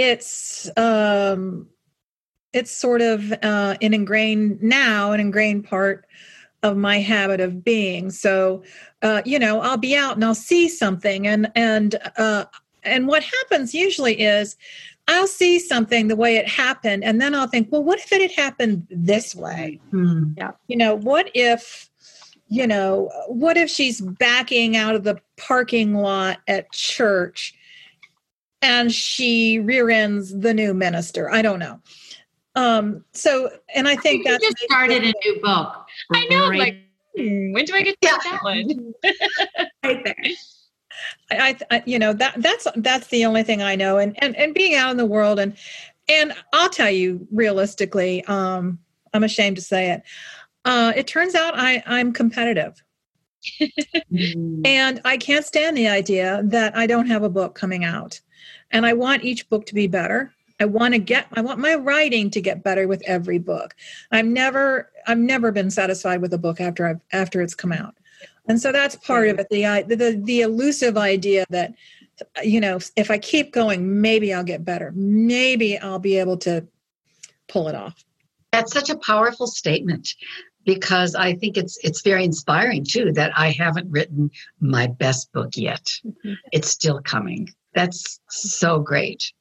[0.01, 1.69] it's um,
[2.53, 6.07] it's sort of uh, an ingrained now an ingrained part
[6.63, 8.11] of my habit of being.
[8.11, 8.63] So
[9.03, 12.45] uh, you know i'll be out and i'll see something and and uh,
[12.83, 14.57] and what happens usually is
[15.09, 18.21] i'll see something the way it happened and then i'll think well what if it
[18.21, 19.81] had happened this way?
[19.91, 20.33] Hmm.
[20.37, 20.53] yeah.
[20.69, 21.89] You know what if
[22.49, 27.55] you know what if she's backing out of the parking lot at church
[28.63, 31.31] and she rear ends the new minister.
[31.31, 31.81] I don't know.
[32.57, 35.87] Um, so, and I think that just started a new book.
[36.13, 36.49] I know.
[36.49, 36.59] Right.
[36.59, 36.77] Like,
[37.17, 38.19] hmm, when do I get to yeah.
[38.25, 38.95] that one?
[39.85, 40.17] right there.
[41.31, 43.99] I, I, you know, that that's that's the only thing I know.
[43.99, 45.57] And and and being out in the world and
[46.09, 48.79] and I'll tell you realistically, um,
[49.15, 50.03] I'm ashamed to say it.
[50.65, 52.83] Uh, it turns out I I'm competitive.
[54.65, 58.21] And I can't stand the idea that I don't have a book coming out
[58.71, 60.33] and I want each book to be better.
[60.61, 63.75] I want to get I want my writing to get better with every book.
[64.13, 67.95] I'm never I've never been satisfied with a book after I've after it's come out.
[68.47, 71.75] And so that's part of it the the the elusive idea that
[72.43, 74.93] you know, if I keep going, maybe I'll get better.
[74.95, 76.67] Maybe I'll be able to
[77.49, 78.05] pull it off.
[78.53, 80.15] That's such a powerful statement
[80.65, 84.31] because I think it's it's very inspiring too that I haven't written
[84.61, 85.85] my best book yet.
[86.05, 86.35] Mm-hmm.
[86.53, 87.49] It's still coming.
[87.75, 89.33] That's so great.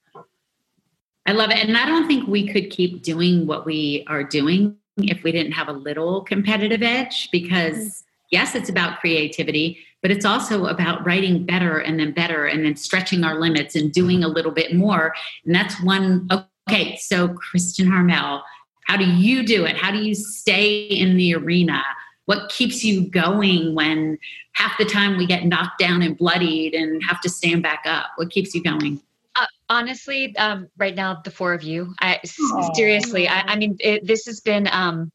[1.26, 1.58] I love it.
[1.58, 5.52] And I don't think we could keep doing what we are doing if we didn't
[5.54, 8.26] have a little competitive edge because mm-hmm.
[8.32, 12.76] yes, it's about creativity, but it's also about writing better and then better and then
[12.76, 15.14] stretching our limits and doing a little bit more.
[15.46, 16.28] And that's one
[16.68, 18.42] okay, so Kristen Harmel,
[18.86, 19.76] how do you do it?
[19.76, 21.84] How do you stay in the arena?
[22.30, 24.20] What keeps you going when
[24.52, 28.06] half the time we get knocked down and bloodied and have to stand back up?
[28.18, 29.02] What keeps you going?
[29.36, 31.92] Uh, honestly, um, right now, the four of you.
[32.02, 32.76] I Aww.
[32.76, 34.70] seriously, I, I mean, it, this has been.
[34.72, 35.12] Um,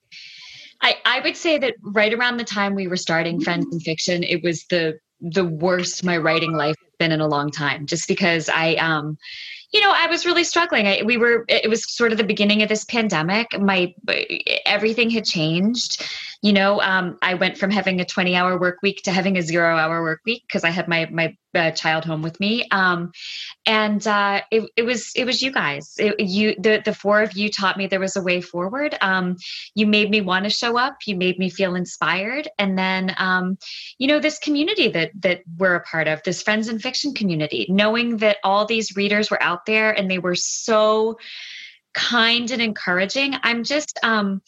[0.83, 4.25] I, I would say that right around the time we were starting Friends and Fiction,
[4.25, 7.87] it was the the worst my writing life has been in a long time.
[7.87, 9.17] Just because I, um,
[9.73, 10.87] you know, I was really struggling.
[10.87, 13.59] I, we were, it was sort of the beginning of this pandemic.
[13.59, 13.95] My,
[14.67, 16.05] everything had changed.
[16.45, 19.43] You know, um, I went from having a 20 hour work week to having a
[19.43, 22.69] zero hour work week because I had my, my uh, child home with me.
[22.71, 23.13] Um,
[23.65, 25.95] and uh, it, it was it was you guys.
[25.97, 28.95] It, you the the four of you taught me there was a way forward.
[29.01, 29.37] Um,
[29.75, 30.99] you made me want to show up.
[31.07, 32.47] You made me feel inspired.
[32.59, 33.57] And then um,
[33.97, 37.67] you know this community that that we're a part of, this friends and fiction community,
[37.71, 41.17] knowing that all these readers were out there and they were so
[41.95, 43.35] kind and encouraging.
[43.43, 44.43] I'm just um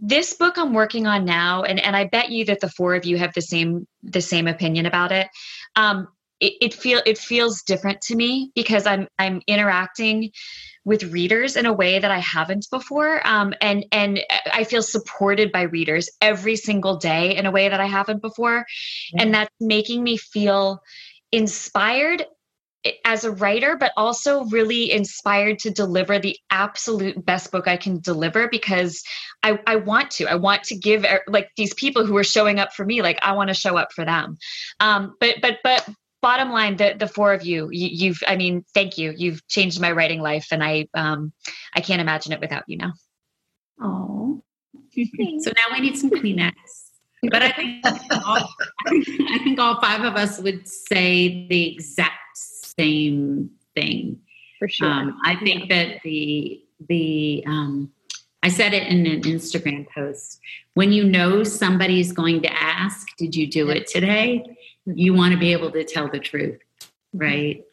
[0.00, 3.04] this book I'm working on now, and, and I bet you that the four of
[3.04, 5.28] you have the same the same opinion about it.
[5.76, 6.08] Um,
[6.40, 10.30] it, it feel it feels different to me because I'm I'm interacting
[10.84, 14.20] with readers in a way that I haven't before, um, and and
[14.52, 18.64] I feel supported by readers every single day in a way that I haven't before,
[19.18, 20.82] and that's making me feel
[21.30, 22.24] inspired
[23.04, 28.00] as a writer, but also really inspired to deliver the absolute best book I can
[28.00, 29.02] deliver because
[29.42, 30.26] I, I want to.
[30.26, 33.18] I want to give er, like these people who are showing up for me, like
[33.22, 34.38] I want to show up for them.
[34.80, 35.88] Um, but but but
[36.22, 39.12] bottom line, the the four of you, you, have I mean, thank you.
[39.16, 41.32] You've changed my writing life, and I um
[41.74, 42.92] I can't imagine it without you now.
[43.80, 44.42] Oh,
[45.40, 46.52] so now we need some Kleenex.
[47.30, 48.48] But I think all,
[48.86, 52.19] I think all five of us would say the exact
[52.80, 54.20] same thing.
[54.58, 54.88] For sure.
[54.88, 55.84] Um, I think yeah.
[55.84, 57.90] that the the um,
[58.42, 60.40] I said it in an Instagram post.
[60.74, 64.44] When you know somebody's going to ask, "Did you do it today?"
[64.86, 67.18] You want to be able to tell the truth, mm-hmm.
[67.18, 67.64] right?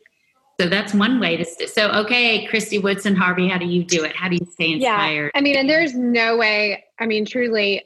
[0.59, 1.45] So that's one way to.
[1.45, 4.15] St- so okay, Christy Woodson Harvey, how do you do it?
[4.15, 5.31] How do you stay inspired?
[5.33, 6.83] Yeah, I mean, and there's no way.
[6.99, 7.83] I mean, truly,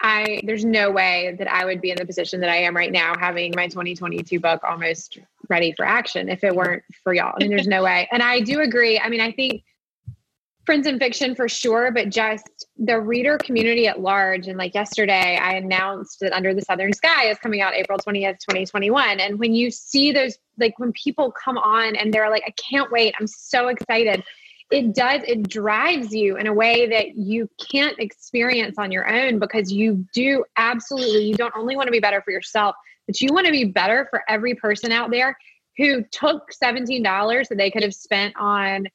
[0.00, 2.92] I there's no way that I would be in the position that I am right
[2.92, 7.34] now, having my 2022 book almost ready for action if it weren't for y'all.
[7.34, 8.08] I mean, there's no way.
[8.12, 8.98] And I do agree.
[8.98, 9.64] I mean, I think
[10.66, 14.46] friends and fiction for sure, but just the reader community at large.
[14.46, 18.38] And like yesterday, I announced that Under the Southern Sky is coming out April 20th,
[18.38, 19.20] 2021.
[19.20, 22.90] And when you see those, like when people come on and they're like, I can't
[22.92, 24.22] wait, I'm so excited
[24.70, 29.38] it does it drives you in a way that you can't experience on your own
[29.38, 32.74] because you do absolutely you don't only want to be better for yourself
[33.06, 35.36] but you want to be better for every person out there
[35.76, 38.86] who took $17 that they could have spent on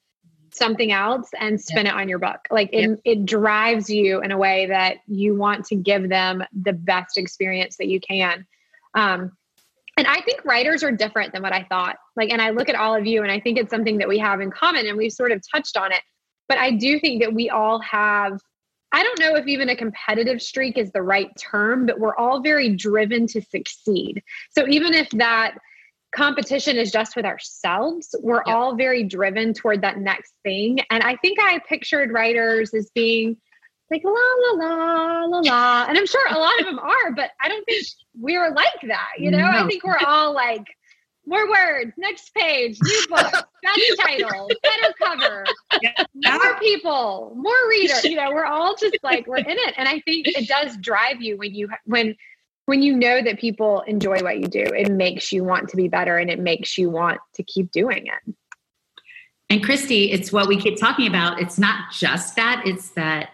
[0.51, 1.95] something else and spend yep.
[1.95, 2.99] it on your book like it, yep.
[3.03, 7.75] it drives you in a way that you want to give them the best experience
[7.77, 8.45] that you can
[8.93, 9.31] um,
[9.97, 11.97] and I think writers are different than what I thought.
[12.15, 14.17] Like, and I look at all of you and I think it's something that we
[14.19, 16.01] have in common and we've sort of touched on it.
[16.49, 18.39] But I do think that we all have,
[18.91, 22.41] I don't know if even a competitive streak is the right term, but we're all
[22.41, 24.21] very driven to succeed.
[24.51, 25.58] So even if that
[26.13, 28.55] competition is just with ourselves, we're yep.
[28.55, 30.79] all very driven toward that next thing.
[30.89, 33.38] And I think I pictured writers as being
[33.91, 35.86] like la la la la la.
[35.88, 37.86] And i'm sure a lot of them are but i don't think
[38.19, 39.38] we're like that you know?
[39.39, 39.63] No.
[39.63, 40.65] i think we're all like
[41.28, 43.32] more words next page new book
[43.63, 45.45] better title better cover
[46.13, 48.32] more people more readers you know?
[48.32, 49.74] We're all just like we're in it.
[49.78, 52.15] And i think it does drive you when you when
[52.65, 54.63] when you know that people enjoy what you do.
[54.63, 58.08] It makes you want to be better and it makes you want to keep doing
[58.08, 58.36] it.
[59.50, 61.39] And christy it's what we keep talking about.
[61.39, 63.30] It's not just that it's that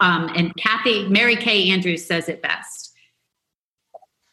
[0.00, 2.92] um, and Kathy, Mary Kay Andrews says it best.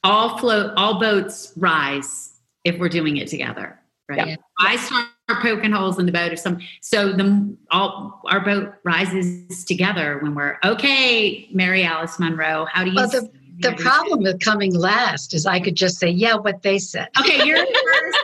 [0.03, 4.27] All float, all boats rise if we're doing it together, right?
[4.27, 4.35] Yeah.
[4.59, 5.07] I start
[5.41, 6.59] poking holes in the boat or some.
[6.81, 11.47] So the all our boat rises together when we're okay.
[11.53, 12.95] Mary Alice Monroe, how do you?
[12.97, 16.79] Well, the, The problem with coming last is I could just say, yeah, what they
[16.79, 17.07] said.
[17.19, 18.17] Okay, you're first.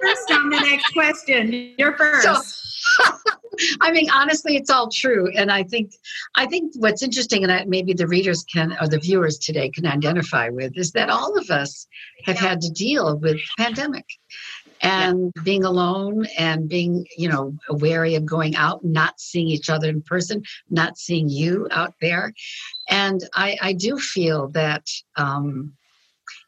[0.00, 1.74] first on the next question.
[1.76, 2.22] You're first.
[2.22, 3.04] So,
[3.80, 5.92] I mean, honestly, it's all true, and I think,
[6.34, 9.86] I think what's interesting, and I, maybe the readers can or the viewers today can
[9.86, 11.86] identify with, is that all of us
[12.24, 14.06] have had to deal with pandemic,
[14.82, 15.42] and yeah.
[15.42, 20.02] being alone and being you know wary of going out not seeing each other in
[20.02, 22.32] person not seeing you out there
[22.88, 25.72] and i i do feel that um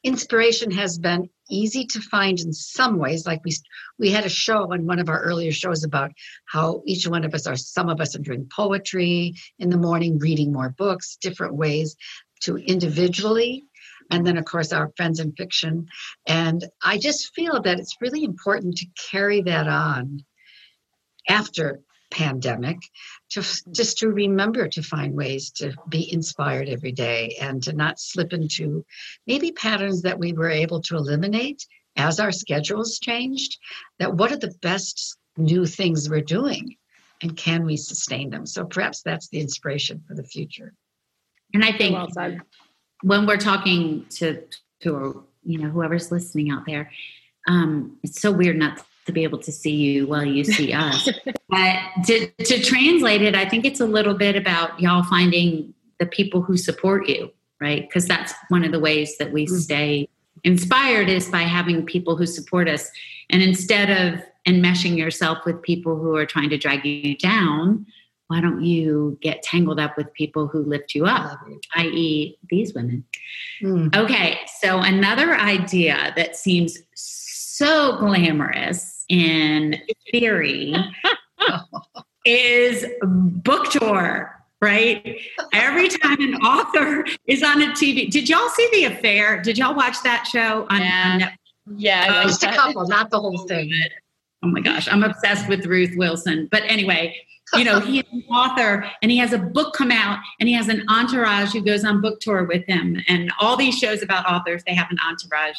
[0.05, 3.53] inspiration has been easy to find in some ways like we
[3.99, 6.13] we had a show on one of our earlier shows about
[6.47, 10.19] how each one of us are some of us are doing poetry in the morning
[10.19, 11.97] reading more books different ways
[12.43, 13.65] to individually.
[14.11, 15.87] And then of course our friends and fiction.
[16.27, 20.25] And i just feel that it's really important to carry that on
[21.29, 22.79] after pandemic
[23.31, 23.43] to
[23.73, 28.33] just to remember to find ways to be inspired every day and to not slip
[28.33, 28.85] into
[29.27, 31.67] maybe patterns that we were able to eliminate
[31.97, 33.59] as our schedules changed
[33.99, 36.77] that what are the best new things we're doing
[37.21, 38.47] and can we sustain them?
[38.47, 40.73] So perhaps that's the inspiration for the future.
[41.55, 42.37] And i think well
[43.03, 44.43] when we're talking to
[44.81, 46.91] to you know whoever's listening out there,
[47.49, 51.09] um, it's so weird not to be able to see you while you see us.
[51.49, 56.07] but to to translate it, I think it's a little bit about y'all finding the
[56.07, 57.83] people who support you, right?
[57.83, 59.51] Because that's one of the ways that we mm.
[59.51, 60.09] stay
[60.45, 62.89] inspired is by having people who support us.
[63.31, 67.87] And instead of enmeshing yourself with people who are trying to drag you down,
[68.29, 71.41] why don't you get tangled up with people who lift you up,
[71.77, 73.05] i.e., these women?
[73.63, 73.95] Mm.
[73.97, 80.75] Okay, so another idea that seems so glamorous in theory
[82.25, 84.35] is book tour.
[84.61, 85.21] Right?
[85.53, 89.41] Every time an author is on a TV, did y'all see The Affair?
[89.41, 91.31] Did y'all watch that show on, yeah.
[91.77, 93.73] Yeah, oh, just a couple, not the whole thing.
[94.43, 96.49] Oh my gosh, I'm obsessed with Ruth Wilson.
[96.51, 97.17] But anyway,
[97.55, 100.69] you know, he's an author and he has a book come out and he has
[100.69, 103.03] an entourage who goes on book tour with him.
[103.09, 105.57] And all these shows about authors, they have an entourage.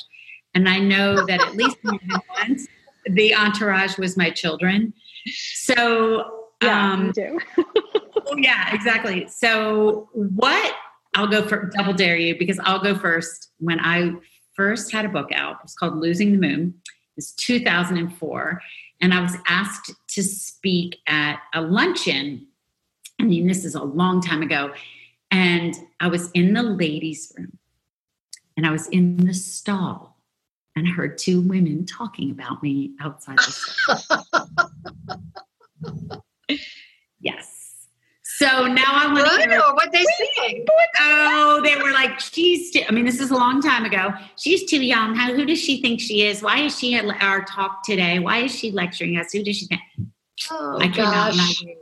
[0.56, 2.68] And I know that at least once
[3.06, 4.94] the entourage was my children.
[5.28, 7.14] So, yeah, um,
[7.58, 9.28] oh, yeah, exactly.
[9.28, 10.76] So, what
[11.16, 13.52] I'll go for double dare you because I'll go first.
[13.60, 14.14] When I
[14.56, 16.74] first had a book out, it's called Losing the Moon.
[17.18, 18.62] It's 2004
[19.02, 22.48] and I was asked to speak at a luncheon.
[23.20, 24.74] I mean, this is a long time ago.
[25.32, 27.58] And I was in the ladies' room
[28.58, 30.09] and I was in the stall
[30.76, 34.24] and heard two women talking about me outside the
[37.20, 37.56] yes.
[38.24, 40.66] So now I want to know what they say.
[41.02, 42.72] Oh, they were like, she's.
[42.72, 44.14] Too, I mean, this is a long time ago.
[44.38, 45.14] She's too young.
[45.14, 45.34] How?
[45.34, 46.42] Who does she think she is?
[46.42, 48.20] Why is she at our talk today?
[48.20, 49.34] Why is she lecturing us?
[49.34, 49.82] Who does she think?
[50.50, 51.64] Oh I gosh.
[51.66, 51.76] I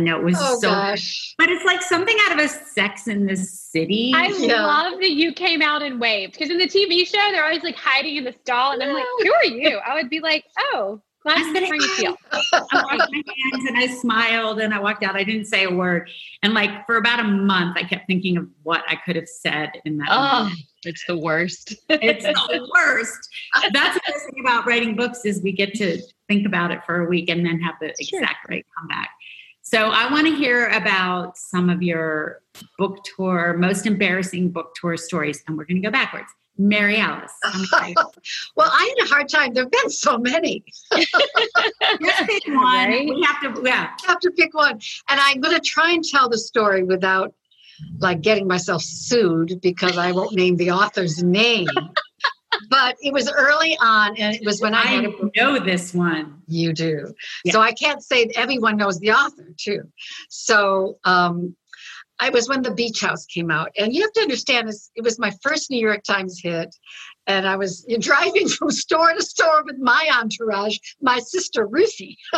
[0.00, 1.34] know it was oh, so, gosh.
[1.38, 4.12] but it's like something out of a Sex and the City.
[4.14, 4.66] I yeah.
[4.66, 7.76] love that you came out and waved because in the TV show they're always like
[7.76, 11.00] hiding in the stall, and I'm like, "Who are you?" I would be like, "Oh,
[11.22, 12.16] Glad how you feel.
[12.32, 13.22] I washed my
[13.52, 15.16] hands and I smiled and I walked out.
[15.16, 16.08] I didn't say a word.
[16.42, 19.72] And like for about a month, I kept thinking of what I could have said
[19.84, 20.08] in that.
[20.10, 20.60] Oh, moment.
[20.84, 21.74] it's the worst.
[21.88, 23.28] it's the worst.
[23.72, 27.04] That's the best thing about writing books is we get to think about it for
[27.04, 28.20] a week and then have the sure.
[28.20, 29.10] exact right come back.
[29.70, 32.40] So I want to hear about some of your
[32.78, 36.28] book tour, most embarrassing book tour stories, and we're going to go backwards.
[36.56, 37.34] Mary Alice.
[38.56, 39.52] well, I had a hard time.
[39.52, 40.64] There have been so many.
[40.96, 42.88] Just pick one.
[42.88, 43.10] Right?
[43.10, 43.90] We have to, yeah.
[44.06, 44.80] have to pick one.
[45.10, 47.34] And I'm going to try and tell the story without
[47.98, 51.68] like getting myself sued because I won't name the author's name.
[52.70, 55.06] But it was early on, and it was when I, I
[55.36, 56.42] know this one.
[56.46, 57.14] You do.
[57.44, 57.52] Yeah.
[57.52, 59.82] So I can't say everyone knows the author, too.
[60.28, 61.56] So um,
[62.20, 64.90] I was when the Beach House came out, and you have to understand this.
[64.96, 66.74] It was my first New York Times hit,
[67.26, 72.18] and I was driving from store to store with my entourage, my sister Ruthie,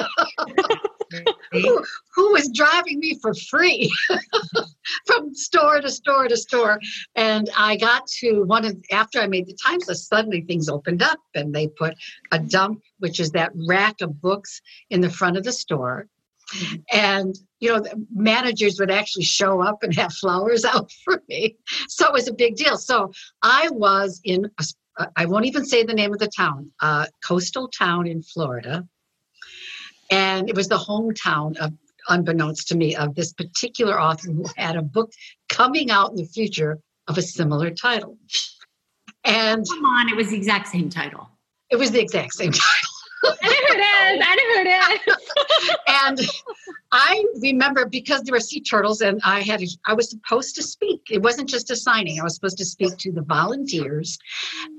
[1.52, 3.92] who, was driving me for free
[5.06, 6.78] from store to store to store.
[7.16, 11.02] And I got to one of after I made the Times list, suddenly things opened
[11.02, 11.94] up, and they put
[12.32, 16.06] a dump, which is that rack of books in the front of the store.
[16.92, 21.56] And you know managers would actually show up and have flowers out for me.
[21.88, 22.76] So it was a big deal.
[22.76, 24.50] So i was in
[25.16, 28.86] I won't even say the name of the town a coastal town in florida
[30.10, 31.72] and it was the hometown of
[32.08, 35.12] unbeknownst to me of this particular author who had a book
[35.48, 38.16] coming out in the future of a similar title.
[39.24, 41.28] And come on, it was the exact same title.
[41.70, 42.90] It was the exact same title.
[43.22, 44.26] I know it is.
[44.26, 45.76] I know it is.
[45.86, 46.20] and
[46.92, 51.02] I remember because there were sea turtles, and I had I was supposed to speak.
[51.10, 52.18] It wasn't just a signing.
[52.18, 54.18] I was supposed to speak to the volunteers,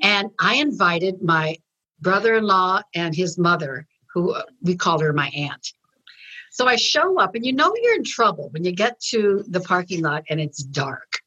[0.01, 1.55] and I invited my
[2.01, 5.73] brother-in-law and his mother, who we called her my aunt.
[6.51, 9.61] So I show up, and you know you're in trouble when you get to the
[9.61, 11.19] parking lot and it's dark.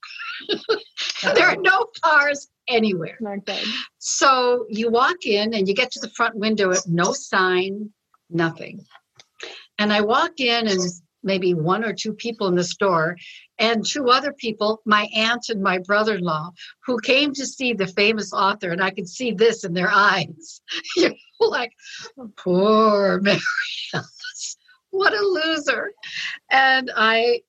[1.35, 3.17] there are no cars anywhere.
[3.99, 7.91] So you walk in and you get to the front window, no sign,
[8.29, 8.85] nothing.
[9.79, 10.81] And I walk in and
[11.23, 13.17] maybe one or two people in the store
[13.59, 16.51] and two other people, my aunt and my brother-in-law,
[16.87, 20.61] who came to see the famous author, and I could see this in their eyes.
[20.97, 21.73] You're like,
[22.37, 23.41] poor Mary
[23.95, 24.57] Alice,
[24.91, 25.93] what a loser.
[26.51, 27.43] And I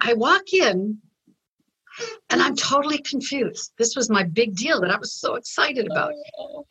[0.00, 0.98] I walk in
[2.30, 3.72] and I'm totally confused.
[3.78, 6.12] This was my big deal that I was so excited about.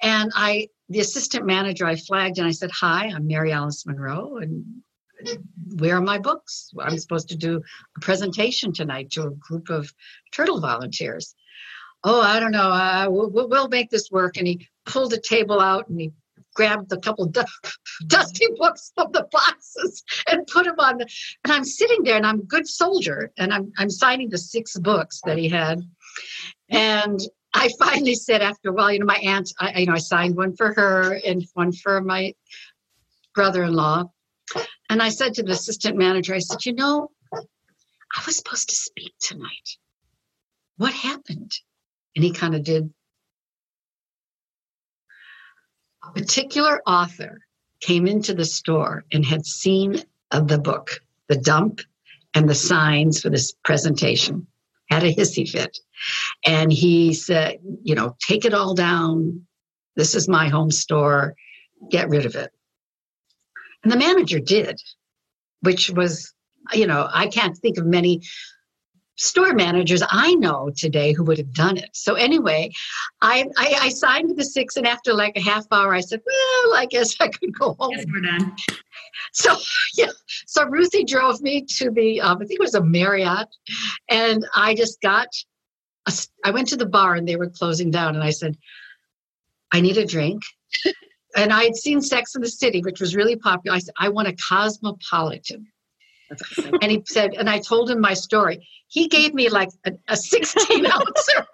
[0.02, 4.38] And I, the assistant manager, I flagged and I said, Hi, I'm Mary Alice Monroe,
[4.38, 4.66] and
[5.78, 6.72] where are my books?
[6.80, 7.62] I'm supposed to do
[7.98, 9.94] a presentation tonight to a group of
[10.32, 11.36] turtle volunteers.
[12.04, 12.70] Oh, I don't know.
[12.72, 14.38] Uh, we'll, we'll make this work.
[14.38, 16.12] And he pulled a table out and he
[16.54, 17.46] grabbed a couple du-
[18.08, 21.08] dusty books from the boxes and put them on the,
[21.44, 24.78] and i'm sitting there and i'm a good soldier and i'm, I'm signing the six
[24.78, 25.82] books that he had
[26.70, 27.20] and
[27.54, 30.36] i finally said after a while you know my aunt I, you know i signed
[30.36, 32.34] one for her and one for my
[33.34, 34.12] brother-in-law
[34.92, 38.76] and i said to the assistant manager i said you know i was supposed to
[38.76, 39.78] speak tonight
[40.78, 41.52] what happened
[42.16, 42.94] and he kind of did
[46.04, 47.42] a particular author
[47.82, 51.82] came into the store and had seen uh, the book, the dump,
[52.34, 54.48] and the signs for this presentation,
[54.90, 55.78] had a hissy fit.
[56.46, 59.46] And he said, you know, take it all down.
[59.96, 61.36] This is my home store.
[61.90, 62.52] Get rid of it.
[63.84, 64.82] And the manager did,
[65.62, 66.34] which was,
[66.74, 68.22] you know, I can't think of many
[69.22, 71.90] store managers I know today who would have done it.
[71.94, 72.72] So anyway,
[73.22, 76.76] I, I, I signed the six, and after like a half hour, I said, "Well,
[76.76, 78.56] I guess I could go home." Yes, we're done.
[79.34, 79.56] So
[79.98, 80.12] yeah,
[80.48, 83.48] so Ruthie drove me to the um, I think it was a Marriott,
[84.10, 85.28] and I just got.
[86.08, 86.14] A,
[86.44, 88.58] I went to the bar and they were closing down, and I said,
[89.72, 90.42] "I need a drink."
[91.36, 93.76] and I had seen Sex and the City, which was really popular.
[93.76, 95.68] I said, "I want a cosmopolitan."
[96.82, 98.68] and he said, and I told him my story.
[98.88, 101.48] He gave me like a, a 16 ouncer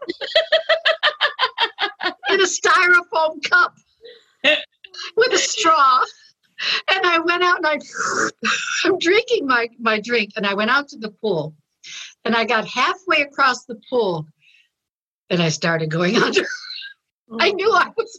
[2.29, 3.75] in a styrofoam cup
[5.15, 6.03] with a straw.
[6.89, 7.77] And I went out and I,
[8.85, 10.33] I'm drinking my, my drink.
[10.35, 11.55] And I went out to the pool
[12.25, 14.27] and I got halfway across the pool
[15.29, 16.45] and I started going under.
[17.39, 18.17] I knew I was,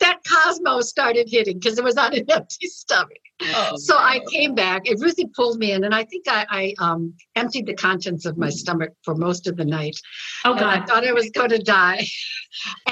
[0.00, 3.18] that Cosmo started hitting because it was on an empty stomach.
[3.42, 6.74] Oh, so I came back and Ruthie pulled me in, and I think I, I
[6.78, 9.98] um, emptied the contents of my stomach for most of the night.
[10.44, 10.62] Oh, God.
[10.62, 12.06] I thought I was going to die.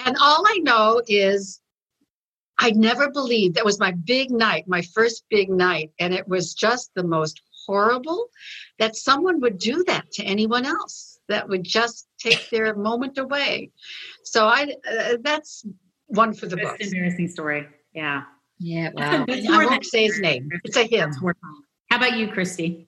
[0.04, 1.60] And all I know is
[2.58, 5.90] I never believed that was my big night, my first big night.
[6.00, 8.28] And it was just the most horrible
[8.78, 13.72] that someone would do that to anyone else, that would just take their moment away.
[14.22, 15.66] So I, uh, that's
[16.06, 16.76] one for the book.
[16.80, 17.66] Embarrassing story.
[17.92, 18.22] Yeah.
[18.58, 19.24] Yeah, wow.
[19.28, 20.48] I won't say his name.
[20.62, 21.10] It's a him.
[21.90, 22.86] How about you, Kristy?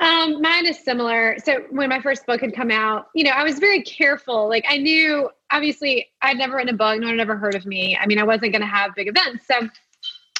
[0.00, 1.36] Um, mine is similar.
[1.44, 4.48] So when my first book had come out, you know, I was very careful.
[4.48, 6.98] Like I knew, obviously, I'd never written a book.
[6.98, 7.96] No one had ever heard of me.
[7.96, 9.46] I mean, I wasn't going to have big events.
[9.46, 9.68] So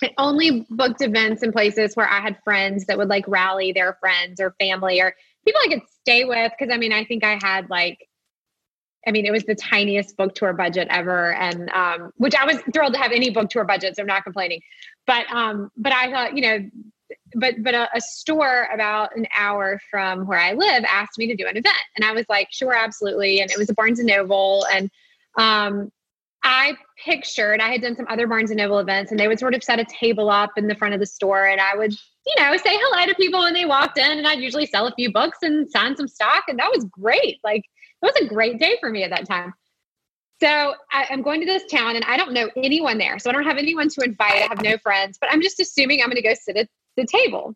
[0.02, 3.96] I only booked events in places where I had friends that would like rally their
[4.00, 5.14] friends or family or
[5.44, 6.52] people I could stay with.
[6.58, 7.98] Cause I mean, I think I had like
[9.06, 12.58] I mean, it was the tiniest book tour budget ever, and um, which I was
[12.72, 14.60] thrilled to have any book tour budget, so I'm not complaining.
[15.06, 16.70] But um, but I thought, you know,
[17.34, 21.34] but but a, a, store about an hour from where I live asked me to
[21.34, 23.40] do an event, and I was like, sure, absolutely.
[23.40, 24.88] And it was a Barnes and Noble, and
[25.36, 25.90] um,
[26.44, 29.54] I pictured I had done some other Barnes and Noble events, and they would sort
[29.54, 32.34] of set a table up in the front of the store, and I would, you
[32.38, 35.12] know, say hello to people when they walked in, and I'd usually sell a few
[35.12, 37.38] books and sign some stock, and that was great.
[37.44, 37.64] Like
[38.02, 39.54] it was a great day for me at that time.
[40.42, 43.20] So I, am going to this town and I don't know anyone there.
[43.20, 44.32] So I don't have anyone to invite.
[44.32, 47.06] I have no friends, but I'm just assuming I'm going to go sit at the
[47.06, 47.54] table.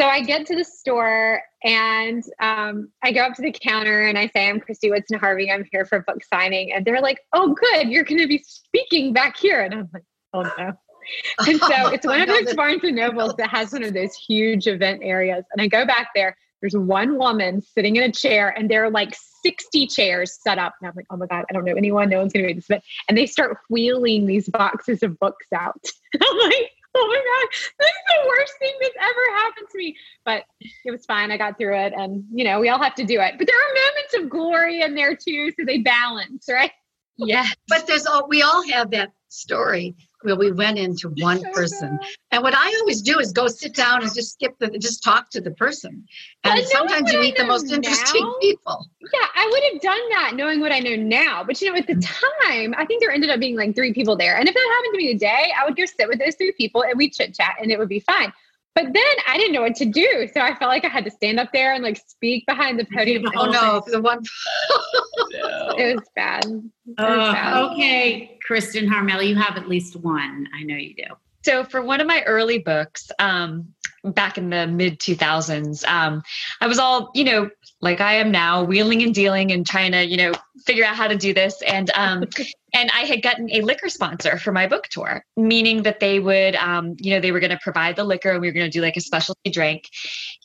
[0.00, 4.16] So I get to the store and um, I go up to the counter and
[4.16, 5.50] I say, I'm Kristy Woodson Harvey.
[5.50, 6.72] I'm here for book signing.
[6.72, 7.90] And they're like, oh, good.
[7.90, 9.60] You're going to be speaking back here.
[9.60, 10.72] And I'm like, oh, no.
[11.46, 14.66] And so it's one of those Barnes and Nobles that has one of those huge
[14.66, 15.44] event areas.
[15.52, 18.90] And I go back there There's one woman sitting in a chair, and there are
[18.90, 20.74] like 60 chairs set up.
[20.80, 22.08] And I'm like, oh my God, I don't know anyone.
[22.08, 22.66] No one's going to read this.
[22.68, 25.84] But, and they start wheeling these boxes of books out.
[26.14, 29.96] I'm like, oh my God, this is the worst thing that's ever happened to me.
[30.24, 30.44] But
[30.84, 31.30] it was fine.
[31.30, 31.92] I got through it.
[31.96, 33.34] And, you know, we all have to do it.
[33.38, 35.52] But there are moments of glory in there too.
[35.58, 36.72] So they balance, right?
[37.16, 37.46] Yeah.
[37.68, 41.98] But there's all, we all have that story where we went into one person.
[42.30, 45.30] And what I always do is go sit down and just skip the, just talk
[45.30, 46.06] to the person.
[46.44, 48.86] And sometimes you meet the most interesting people.
[49.00, 51.42] Yeah, I would have done that knowing what I know now.
[51.44, 54.16] But you know, at the time, I think there ended up being like three people
[54.16, 54.36] there.
[54.36, 56.82] And if that happened to me today, I would go sit with those three people
[56.82, 58.32] and we chit chat and it would be fine.
[58.74, 60.28] But then I didn't know what to do.
[60.32, 62.86] So I felt like I had to stand up there and like speak behind the
[62.94, 63.24] podium.
[63.36, 64.20] Oh no, the one
[65.78, 66.44] it was bad.
[66.46, 66.60] It
[66.98, 67.62] uh, was bad.
[67.72, 70.46] Okay, Kristin Harmel, you have at least one.
[70.54, 71.04] I know you do.
[71.42, 73.74] So for one of my early books, um,
[74.04, 76.22] back in the mid 2000s, um,
[76.60, 77.50] I was all, you know,
[77.82, 80.32] like I am now, wheeling and dealing and trying to, you know,
[80.66, 81.62] figure out how to do this.
[81.62, 82.24] And um,
[82.74, 86.56] and I had gotten a liquor sponsor for my book tour, meaning that they would,
[86.56, 88.70] um, you know, they were going to provide the liquor and we were going to
[88.70, 89.88] do like a specialty drink.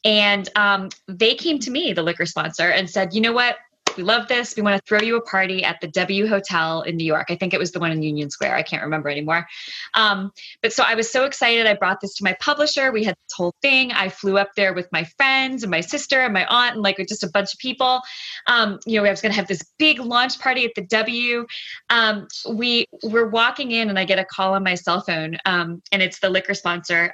[0.04, 3.58] And um, they came to me, the liquor sponsor, and said, you know what?
[3.98, 4.56] We love this.
[4.56, 7.28] We want to throw you a party at the W Hotel in New York.
[7.30, 8.56] I think it was the one in Union Square.
[8.56, 9.48] I can't remember anymore.
[9.94, 10.32] Um,
[10.62, 11.66] but so I was so excited.
[11.66, 12.92] I brought this to my publisher.
[12.92, 13.92] We had this whole thing.
[13.92, 16.98] I flew up there with my friends and my sister and my aunt and like
[17.08, 18.02] just a bunch of people.
[18.48, 21.46] Um, you know, I was going to have this big launch party at the W.
[21.90, 25.82] Um, we were walking in and I get a call on my cell phone um,
[25.92, 27.12] and it's the liquor sponsor.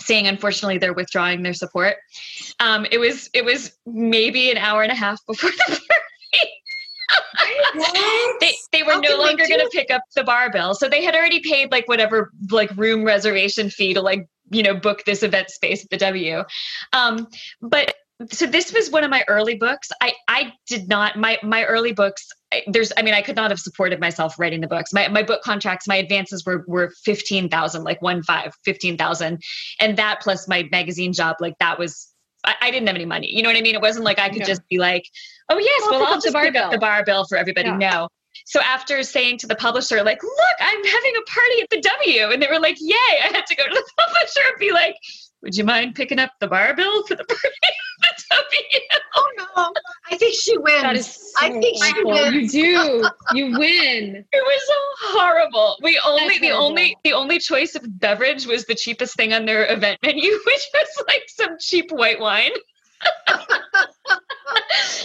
[0.00, 1.96] Saying unfortunately they're withdrawing their support.
[2.58, 5.88] Um, it was it was maybe an hour and a half before the party.
[8.40, 11.04] they they were How no longer going to pick up the bar bill, so they
[11.04, 15.22] had already paid like whatever like room reservation fee to like you know book this
[15.22, 16.44] event space at the W.
[16.92, 17.28] Um,
[17.60, 17.94] but
[18.30, 21.92] so this was one of my early books i i did not my my early
[21.92, 22.28] books
[22.66, 24.92] there's i mean i could not have supported myself writing the books.
[24.92, 29.40] My my book contracts my advances were were 15,000 like 1 5 15,000
[29.80, 32.08] and that plus my magazine job like that was
[32.42, 33.30] I, I, didn't have any money.
[33.30, 33.74] You know what i mean?
[33.74, 34.46] It wasn't like i could yeah.
[34.46, 35.04] just be like
[35.48, 36.64] oh yes well, well i'll just pick bill.
[36.64, 37.68] up the bar bill for everybody.
[37.68, 37.76] Yeah.
[37.76, 38.08] no.
[38.46, 42.32] So after saying to the publisher like look i'm having a party at the w
[42.32, 42.94] and they were like yay.
[43.24, 44.96] I had to go to the publisher and be like
[45.42, 47.56] would you mind picking up the bar bill for the party
[48.30, 48.62] W?
[49.16, 49.72] Oh no,
[50.10, 50.82] I think she wins.
[50.82, 52.54] That is so I think she wins.
[52.54, 53.08] You do.
[53.34, 54.24] You win.
[54.32, 54.74] It was so
[55.18, 55.76] horrible.
[55.82, 56.66] We only That's the horrible.
[56.66, 60.62] only the only choice of beverage was the cheapest thing on their event menu, which
[60.72, 62.52] was like some cheap white wine.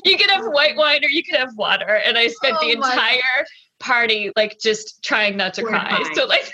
[0.03, 2.01] you could have white wine or you could have water.
[2.05, 3.45] And I spent oh the entire God.
[3.80, 5.89] party like just trying not to We're cry.
[5.89, 6.15] Fine.
[6.15, 6.51] So like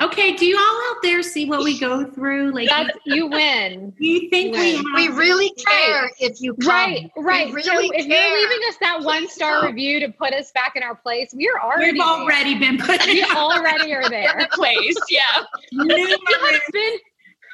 [0.00, 2.52] Okay, do you all out there see what we go through?
[2.52, 3.92] Like That's, you win.
[3.98, 6.12] You think we we really care right.
[6.20, 6.68] if you come.
[6.68, 7.52] Right, right.
[7.52, 10.84] Really so if you're leaving us that one star review to put us back in
[10.84, 12.72] our place, we are already We've already there.
[12.72, 14.46] been put We already are there.
[14.52, 15.42] place, yeah.
[15.72, 16.98] we have been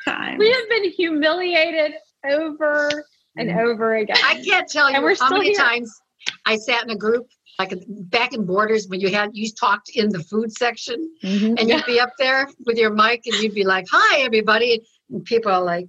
[0.04, 0.38] Times.
[0.38, 1.94] we have been humiliated
[2.28, 3.06] over
[3.38, 3.56] and mm.
[3.56, 4.18] over again.
[4.22, 5.58] I can't tell you how many here.
[5.58, 5.98] times
[6.44, 7.26] I sat in a group
[7.58, 11.54] like back in Borders when you had you talked in the food section mm-hmm.
[11.58, 15.24] and you'd be up there with your mic and you'd be like hi everybody and
[15.24, 15.88] people are like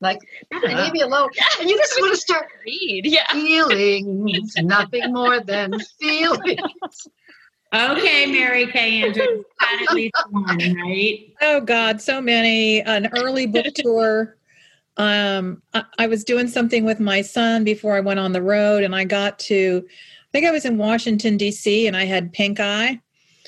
[0.00, 0.18] like
[0.64, 1.28] leave me alone
[1.60, 7.08] and you just want to start read yeah feelings nothing more than feelings
[7.74, 11.32] Okay, Mary Kay Andrews at least one, right?
[11.40, 12.82] Oh God, so many.
[12.82, 14.36] An early book tour.
[14.98, 18.84] Um, I, I was doing something with my son before I went on the road,
[18.84, 21.86] and I got to I think I was in Washington D.C.
[21.86, 23.00] and I had pink eye.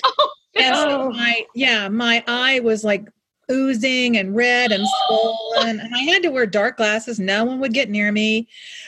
[0.03, 3.07] Oh, and so my yeah, my eye was like
[3.51, 7.19] oozing and red and swollen, and I had to wear dark glasses.
[7.19, 8.47] No one would get near me.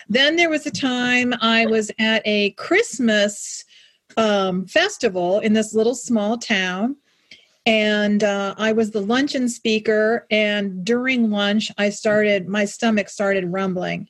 [0.10, 3.66] Then there was a time I was at a Christmas
[4.18, 6.98] um, festival in this little small town.
[7.66, 10.26] And uh, I was the luncheon speaker.
[10.32, 14.08] And during lunch, I started, my stomach started rumbling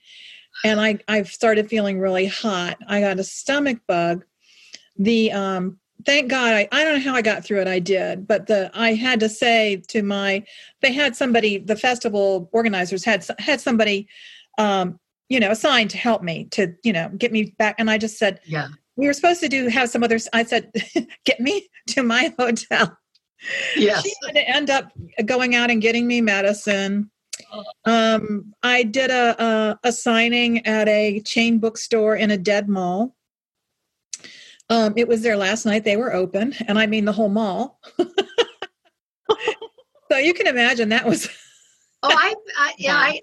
[0.63, 2.77] and I, I started feeling really hot.
[2.87, 4.25] I got a stomach bug.
[4.97, 7.67] The um, thank God I, I don't know how I got through it.
[7.67, 10.43] I did, but the I had to say to my
[10.81, 14.07] they had somebody the festival organizers had had somebody
[14.57, 14.99] um,
[15.29, 18.17] you know assigned to help me to you know get me back, and I just
[18.17, 20.27] said yeah we were supposed to do have some others.
[20.33, 20.71] I said
[21.25, 22.97] get me to my hotel.
[23.75, 24.03] Yes.
[24.03, 24.91] She had to end up
[25.25, 27.11] going out and getting me medicine.
[27.85, 33.15] Um, I did a, a, a signing at a chain bookstore in a dead mall.
[34.69, 37.79] Um, it was there last night; they were open, and I mean the whole mall.
[40.11, 41.29] so you can imagine that was
[42.03, 43.21] Oh, I, I yeah, I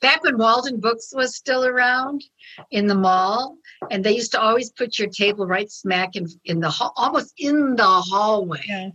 [0.00, 2.22] back when Walden Books was still around
[2.70, 3.56] in the mall,
[3.90, 7.34] and they used to always put your table right smack in in the hall, almost
[7.38, 8.62] in the hallway.
[8.68, 8.90] Yeah.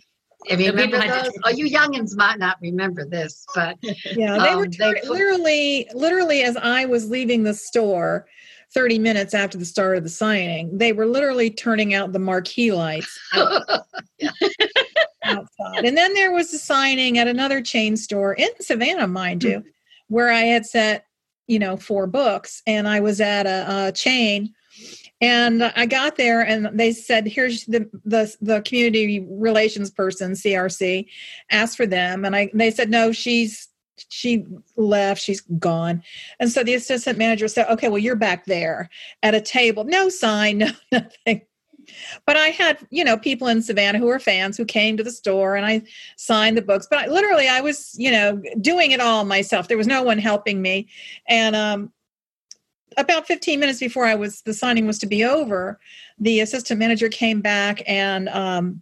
[0.45, 1.31] If you remember those?
[1.43, 6.43] Oh, you youngins might not remember this, but yeah, they um, were they literally, literally
[6.43, 8.25] as I was leaving the store,
[8.73, 12.71] 30 minutes after the start of the signing, they were literally turning out the marquee
[12.71, 13.85] lights outside.
[15.85, 19.63] And then there was a signing at another chain store in Savannah, mind you,
[20.07, 21.05] where I had set,
[21.47, 24.53] you know, four books, and I was at a, a chain.
[25.21, 31.07] And I got there, and they said, "Here's the, the the community relations person, CRC,
[31.51, 33.69] asked for them." And I they said, "No, she's
[34.07, 34.45] she
[34.77, 35.21] left.
[35.21, 36.01] She's gone.
[36.39, 38.89] And so the assistant manager said okay well you're back there
[39.23, 39.83] at a table.
[39.83, 41.41] No sign no nothing.
[42.25, 45.11] But i had you know people in savannah who were fans who came to the
[45.11, 45.81] store and i
[46.17, 46.87] signed the books.
[46.89, 49.67] But I, literally i was you know doing it all myself.
[49.67, 50.87] There was no one helping me.
[51.27, 51.91] And um
[52.99, 55.79] about 15 minutes before i was the signing was to be over
[56.19, 58.81] the assistant manager came back and um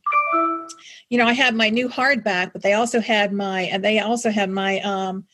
[1.09, 4.29] you know, I had my new hardback, but they also had my and they also
[4.29, 5.25] had my um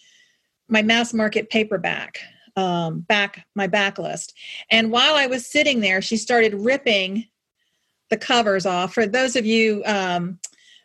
[0.68, 2.20] my mass market paperback
[2.56, 4.34] um back my backlist.
[4.70, 7.28] And while I was sitting there, she started ripping
[8.10, 8.94] the covers off.
[8.94, 10.40] For those of you um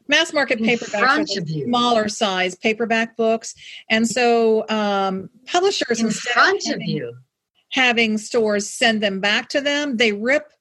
[0.07, 3.55] mass market paperbacks are smaller size paperback books.
[3.91, 7.15] And so um publishers in front of, having, you
[7.71, 10.53] having stores send them back to them, they rip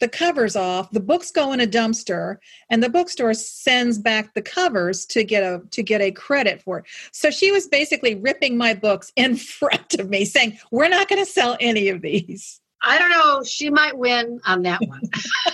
[0.00, 2.38] the covers off the books go in a dumpster
[2.70, 6.78] and the bookstore sends back the covers to get a to get a credit for
[6.78, 11.08] it so she was basically ripping my books in front of me saying we're not
[11.08, 13.42] going to sell any of these I don't know.
[13.44, 15.02] She might win on that one.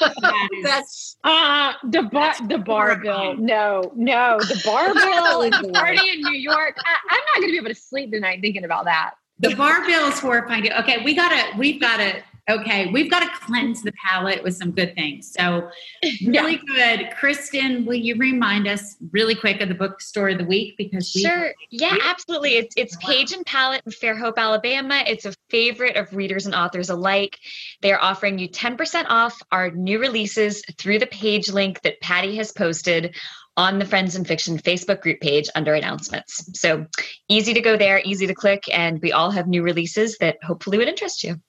[0.63, 3.37] That's uh the bar the bar bill.
[3.37, 6.77] No, no, the bar bill and the party in New York.
[6.79, 9.15] I, am not going to be able to sleep tonight thinking about that.
[9.39, 10.72] The bar bill is horrifying.
[10.72, 11.57] Okay, we gotta.
[11.59, 15.32] We've got to okay, we've got to cleanse the palate with some good things.
[15.32, 15.68] So,
[16.26, 16.97] really yeah.
[16.97, 17.11] good.
[17.11, 20.76] Kristin, will you remind us really quick of the bookstore of the week?
[20.76, 22.57] Because sure, yeah, absolutely.
[22.57, 25.03] It's it's Page and Palette in Fairhope, Alabama.
[25.07, 27.39] It's a favorite of readers and authors alike.
[27.82, 32.37] They are offering you 10% off our new releases through the page link that Patti
[32.37, 33.14] has posted
[33.57, 36.49] on the Friends and Fiction Facebook group page under announcements.
[36.59, 36.87] So
[37.29, 40.79] easy to go there, easy to click, and we all have new releases that hopefully
[40.79, 41.41] would interest you.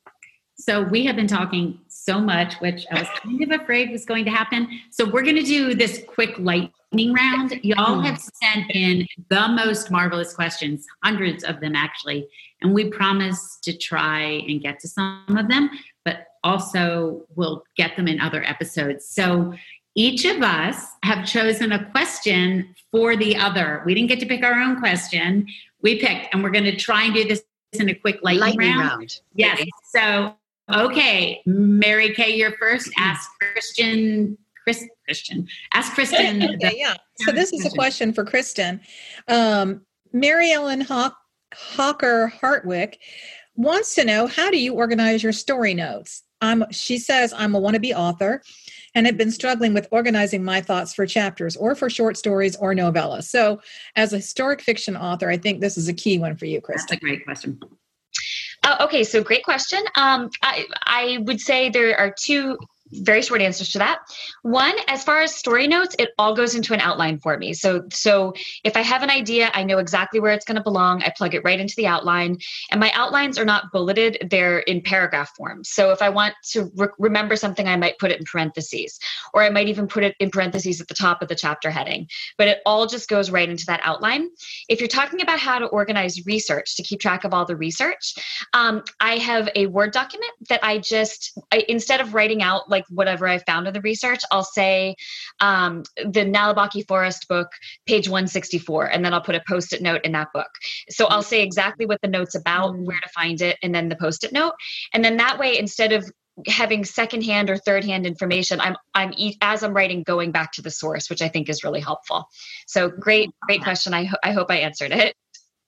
[0.59, 4.25] So we have been talking so much, which I was kind of afraid was going
[4.25, 4.67] to happen.
[4.89, 7.59] So we're going to do this quick lightning round.
[7.63, 8.05] Y'all hmm.
[8.05, 12.27] have sent in the most marvelous questions, hundreds of them actually,
[12.61, 15.69] and we promise to try and get to some of them,
[16.03, 19.07] but also we'll get them in other episodes.
[19.07, 19.53] So
[19.97, 23.83] each of us have chosen a question for the other.
[23.85, 25.47] We didn't get to pick our own question.
[25.81, 27.43] We picked, and we're going to try and do this
[27.73, 28.89] in a quick lightning, lightning round.
[28.89, 29.21] round.
[29.35, 29.61] Yes.
[29.93, 30.35] So
[30.73, 32.91] Okay, Mary Kay, you're first.
[32.97, 34.37] Ask Christian.
[34.63, 35.47] Chris, Christian.
[35.73, 36.55] Ask Kristin.
[36.63, 36.95] okay, yeah.
[37.19, 38.81] So this is a question for Kristin.
[39.29, 41.15] Um, Mary Ellen Haw-
[41.53, 42.95] Hawker Hartwick
[43.55, 46.23] wants to know how do you organize your story notes?
[46.41, 48.43] I'm, she says, I'm a wannabe author
[48.97, 52.73] and have been struggling with organizing my thoughts for chapters or for short stories or
[52.73, 53.25] novellas.
[53.25, 53.61] So,
[53.95, 56.81] as a historic fiction author, I think this is a key one for you, Chris.
[56.81, 57.59] That's a great question.
[58.63, 59.83] Uh, okay, so great question.
[59.95, 62.57] Um, I, I would say there are two
[62.91, 63.99] very short answers to that.
[64.41, 67.53] One, as far as story notes, it all goes into an outline for me.
[67.53, 68.33] So, so
[68.63, 71.03] if I have an idea, I know exactly where it's going to belong.
[71.03, 72.37] I plug it right into the outline,
[72.71, 75.63] and my outlines are not bulleted; they're in paragraph form.
[75.63, 78.99] So, if I want to re- remember something, I might put it in parentheses,
[79.33, 82.07] or I might even put it in parentheses at the top of the chapter heading.
[82.37, 84.29] But it all just goes right into that outline.
[84.69, 88.15] If you're talking about how to organize research to keep track of all the research,
[88.53, 92.76] um, I have a Word document that I just I, instead of writing out like
[92.77, 94.95] like whatever I found in the research, I'll say
[95.39, 97.47] um, the Naliboki Forest book,
[97.85, 100.49] page 164, and then I'll put a post it note in that book.
[100.89, 102.85] So I'll say exactly what the note's about, mm.
[102.85, 104.53] where to find it, and then the post it note.
[104.93, 106.05] And then that way, instead of
[106.45, 109.11] having secondhand or third hand information i'm i'm
[109.41, 112.29] as i'm writing going back to the source which i think is really helpful
[112.67, 115.15] so great great question i, ho- I hope i answered it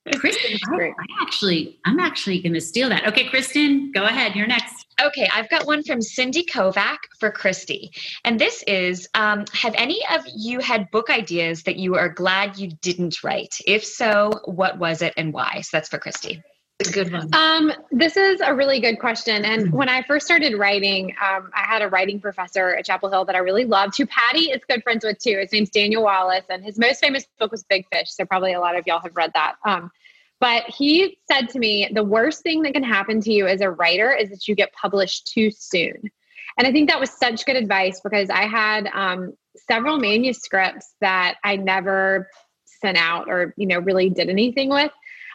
[0.08, 3.06] Kristin, I, I actually, I'm actually going to steal that.
[3.08, 4.36] Okay, Kristin, go ahead.
[4.36, 4.88] You're next.
[5.02, 7.90] Okay, I've got one from Cindy Kovac for Kristy.
[8.24, 12.58] And this is um, Have any of you had book ideas that you are glad
[12.58, 13.56] you didn't write?
[13.66, 15.62] If so, what was it and why?
[15.62, 16.42] So that's for Kristy.
[16.80, 17.30] A good one.
[17.34, 19.44] Um, this is a really good question.
[19.44, 19.76] And mm-hmm.
[19.76, 23.36] when I first started writing, um, I had a writing professor at Chapel Hill that
[23.36, 25.38] I really loved, who Patti is good friends with too.
[25.40, 28.12] His name's Daniel Wallace, and his most famous book was Big Fish.
[28.12, 29.56] So probably a lot of y'all have read that.
[29.66, 29.92] Um,
[30.40, 33.70] But he said to me, the worst thing that can happen to you as a
[33.70, 36.10] writer is that you get published too soon.
[36.58, 39.34] And I think that was such good advice because I had um,
[39.68, 42.30] several manuscripts that I never
[42.66, 44.92] sent out or, you know, really did anything with.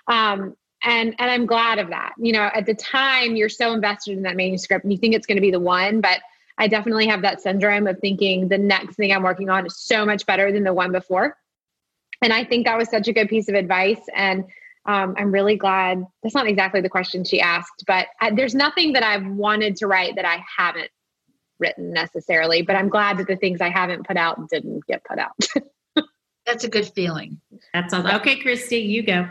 [0.08, 2.12] Um, and and I'm glad of that.
[2.18, 5.26] You know, at the time you're so invested in that manuscript and you think it's
[5.26, 6.20] going to be the one, but
[6.58, 10.06] I definitely have that syndrome of thinking the next thing I'm working on is so
[10.06, 11.36] much better than the one before.
[12.22, 14.00] And I think that was such a good piece of advice.
[14.14, 14.44] And
[14.86, 16.04] um, I'm really glad.
[16.22, 19.86] That's not exactly the question she asked, but I, there's nothing that I've wanted to
[19.86, 20.90] write that I haven't
[21.58, 22.62] written necessarily.
[22.62, 25.32] But I'm glad that the things I haven't put out didn't get put out.
[26.46, 27.40] That's a good feeling.
[27.72, 28.06] That's all.
[28.06, 29.26] Okay, Kristy, you go.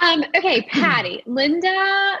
[0.00, 2.16] Um, okay, Patti, Linda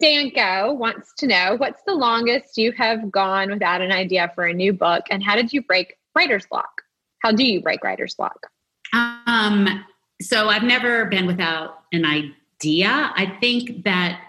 [0.00, 4.52] Stanko wants to know what's the longest you have gone without an idea for a
[4.52, 6.82] new book, and how did you break writer's block?
[7.22, 8.46] How do you break writer's block?
[8.92, 9.84] Um,
[10.22, 13.12] so I've never been without an idea.
[13.14, 14.20] I think that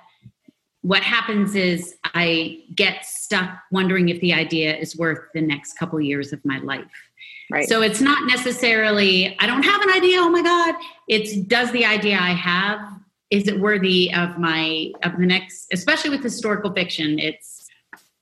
[0.82, 6.01] what happens is I get stuck wondering if the idea is worth the next couple
[6.01, 7.11] years of my life.
[7.52, 7.68] Right.
[7.68, 10.20] So it's not necessarily I don't have an idea.
[10.20, 10.76] Oh my God!
[11.08, 15.68] It's does the idea I have is it worthy of my of the next?
[15.72, 17.68] Especially with historical fiction, it's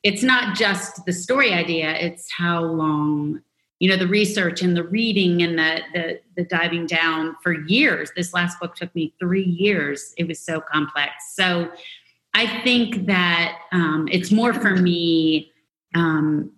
[0.03, 1.91] it's not just the story idea.
[1.97, 3.41] It's how long
[3.79, 8.11] you know the research and the reading and the, the the diving down for years.
[8.15, 10.13] This last book took me three years.
[10.17, 11.11] It was so complex.
[11.33, 11.71] So
[12.35, 15.51] I think that um, it's more for me.
[15.95, 16.51] Um,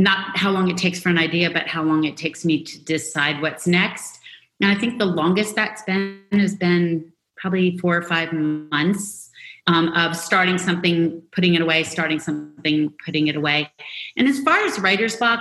[0.00, 2.78] not how long it takes for an idea, but how long it takes me to
[2.84, 4.18] decide what's next.
[4.60, 9.30] And I think the longest that's been has been probably four or five months
[9.66, 13.70] um, of starting something, putting it away, starting something, putting it away.
[14.16, 15.40] And as far as writer's block,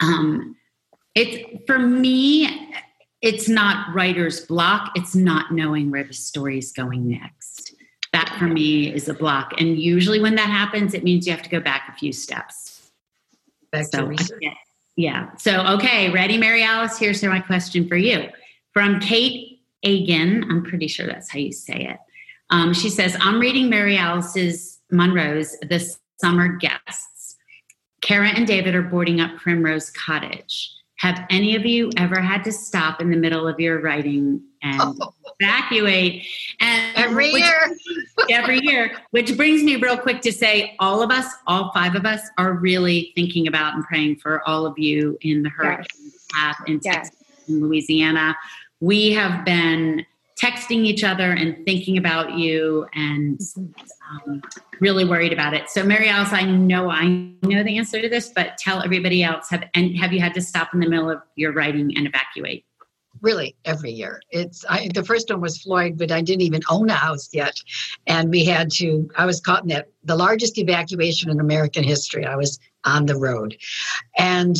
[0.00, 0.56] um,
[1.14, 2.72] it's for me,
[3.20, 4.92] it's not writer's block.
[4.94, 7.74] It's not knowing where the story is going next.
[8.12, 9.52] That for me is a block.
[9.60, 12.67] And usually when that happens, it means you have to go back a few steps.
[13.72, 14.42] Back so, to research.
[14.96, 15.34] Yeah.
[15.36, 16.98] So, okay, ready, Mary Alice?
[16.98, 18.28] Here's my question for you.
[18.72, 21.98] From Kate Agan, I'm pretty sure that's how you say it.
[22.50, 27.36] Um, she says, I'm reading Mary Alice's Monroe's The Summer Guests.
[28.00, 30.74] Kara and David are boarding up Primrose Cottage.
[30.98, 34.80] Have any of you ever had to stop in the middle of your writing and
[35.00, 35.14] oh.
[35.40, 36.26] evacuate?
[36.60, 37.76] And every which, year.
[38.30, 38.96] every year.
[39.12, 42.54] Which brings me real quick to say all of us, all five of us, are
[42.54, 46.26] really thinking about and praying for all of you in the hurricane yes.
[46.34, 47.48] path in Texas yes.
[47.48, 48.36] and Louisiana.
[48.80, 50.04] We have been
[50.40, 53.40] texting each other and thinking about you and
[54.26, 54.40] um,
[54.80, 55.68] really worried about it.
[55.68, 57.08] So, Mary Alice, I know I
[57.42, 60.40] know the answer to this, but tell everybody else have and have you had to
[60.40, 62.64] stop in the middle of your writing and evacuate?
[63.20, 64.20] Really, every year.
[64.30, 67.60] It's I, the first one was Floyd, but I didn't even own a house yet,
[68.06, 69.10] and we had to.
[69.16, 72.24] I was caught in that the largest evacuation in American history.
[72.24, 73.56] I was on the road,
[74.16, 74.56] and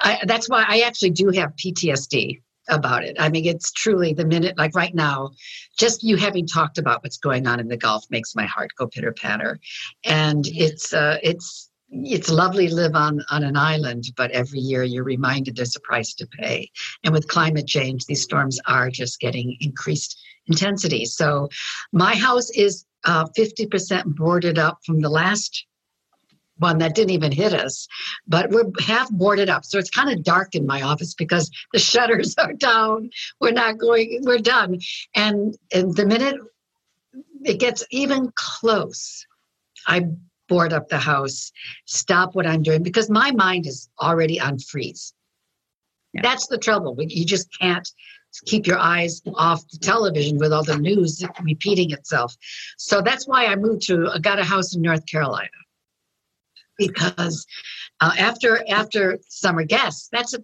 [0.00, 3.16] I, that's why I actually do have PTSD about it.
[3.18, 5.30] I mean, it's truly the minute, like right now,
[5.78, 8.86] just you having talked about what's going on in the Gulf makes my heart go
[8.86, 9.58] pitter patter.
[10.04, 14.82] And it's, uh, it's, it's lovely to live on, on an island, but every year
[14.82, 16.70] you're reminded there's a price to pay.
[17.04, 21.04] And with climate change, these storms are just getting increased intensity.
[21.04, 21.48] So
[21.92, 25.66] my house is uh, 50% boarded up from the last
[26.58, 27.88] one that didn't even hit us,
[28.26, 29.64] but we're half boarded up.
[29.64, 33.10] So it's kind of dark in my office because the shutters are down.
[33.40, 34.78] We're not going, we're done.
[35.14, 36.36] And, and the minute
[37.44, 39.26] it gets even close,
[39.86, 40.06] I
[40.48, 41.52] board up the house,
[41.86, 45.12] stop what I'm doing because my mind is already on freeze.
[46.12, 46.22] Yeah.
[46.22, 46.96] That's the trouble.
[46.98, 47.88] You just can't
[48.46, 52.36] keep your eyes off the television with all the news repeating itself.
[52.78, 55.48] So that's why I moved to, I got a house in North Carolina
[56.78, 57.46] because
[58.00, 60.40] uh, after after summer guests that's a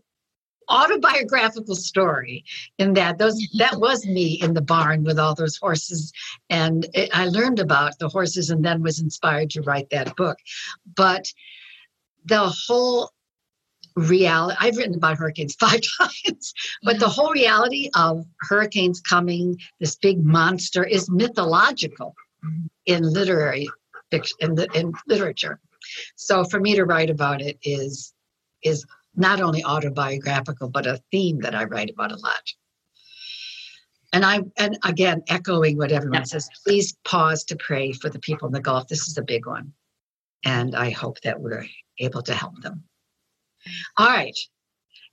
[0.71, 2.45] autobiographical story
[2.79, 6.13] in that those that was me in the barn with all those horses.
[6.49, 10.39] And it, i learned about the horses and then was inspired to write that book.
[10.97, 11.27] But
[12.25, 13.11] the whole
[13.97, 16.55] reality i've written about hurricanes five times
[16.85, 22.15] but the whole reality of hurricanes coming this big monster is mythological
[22.87, 23.69] in literary
[24.13, 25.59] fiction in, in literature
[26.17, 28.13] so for me to write about it is
[28.63, 28.85] is
[29.15, 32.53] not only autobiographical but a theme that I write about a lot.
[34.13, 38.49] And I and again echoing what everyone says, please pause to pray for the people
[38.49, 38.89] in the Gulf.
[38.89, 39.73] This is a big one.
[40.45, 41.67] And I hope that we're
[41.99, 42.85] able to help them.
[43.97, 44.37] All right.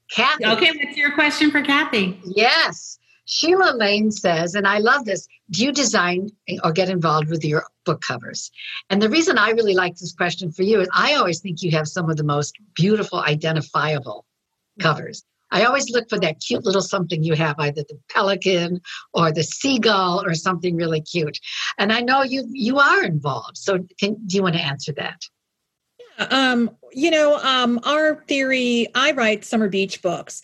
[0.10, 0.46] Kathy.
[0.46, 2.20] Okay, what's your question for Kathy?
[2.24, 2.98] Yes.
[3.30, 6.30] Sheila Lane says, and I love this do you design
[6.64, 8.52] or get involved with your book covers?
[8.90, 11.72] And the reason I really like this question for you is I always think you
[11.72, 14.26] have some of the most beautiful, identifiable
[14.80, 15.24] covers.
[15.52, 18.82] I always look for that cute little something you have, either the pelican
[19.14, 21.40] or the seagull or something really cute.
[21.78, 23.58] And I know you you are involved.
[23.58, 25.22] So can, do you want to answer that?
[26.20, 30.42] Um, you know, um, our theory, I write summer beach books.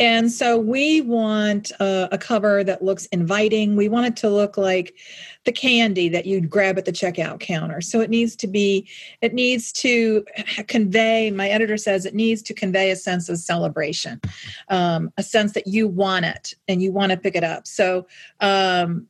[0.00, 3.76] And so we want a, a, cover that looks inviting.
[3.76, 4.96] We want it to look like
[5.44, 7.80] the candy that you'd grab at the checkout counter.
[7.80, 8.88] So it needs to be,
[9.20, 10.24] it needs to
[10.66, 14.20] convey, my editor says it needs to convey a sense of celebration,
[14.68, 17.66] um, a sense that you want it and you want to pick it up.
[17.66, 18.06] So,
[18.40, 19.06] um,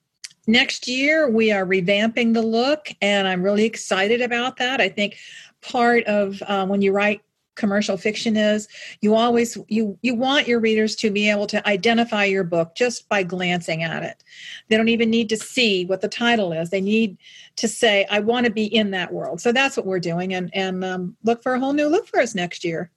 [0.47, 5.17] next year we are revamping the look and i'm really excited about that i think
[5.63, 7.23] part of um, when you write
[7.55, 8.69] commercial fiction is
[9.01, 13.09] you always you you want your readers to be able to identify your book just
[13.09, 14.25] by glancing at it.
[14.69, 16.71] They don't even need to see what the title is.
[16.71, 17.19] They need
[17.57, 19.41] to say i want to be in that world.
[19.41, 22.21] So that's what we're doing and and um, look for a whole new look for
[22.21, 22.91] us next year.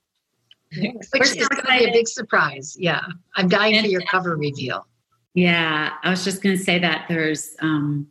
[0.76, 3.02] Which is going to be a big surprise yeah.
[3.36, 4.86] I'm dying for your cover reveal.
[5.34, 8.08] Yeah i was just going to say that there's um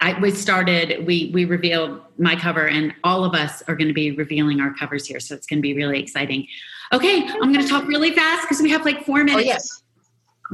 [0.00, 3.94] I, we started, we we revealed my cover, and all of us are going to
[3.94, 5.20] be revealing our covers here.
[5.20, 6.46] So it's going to be really exciting.
[6.92, 9.44] Okay, I'm going to talk really fast because we have like four oh, minutes.
[9.44, 9.82] Oh, yes.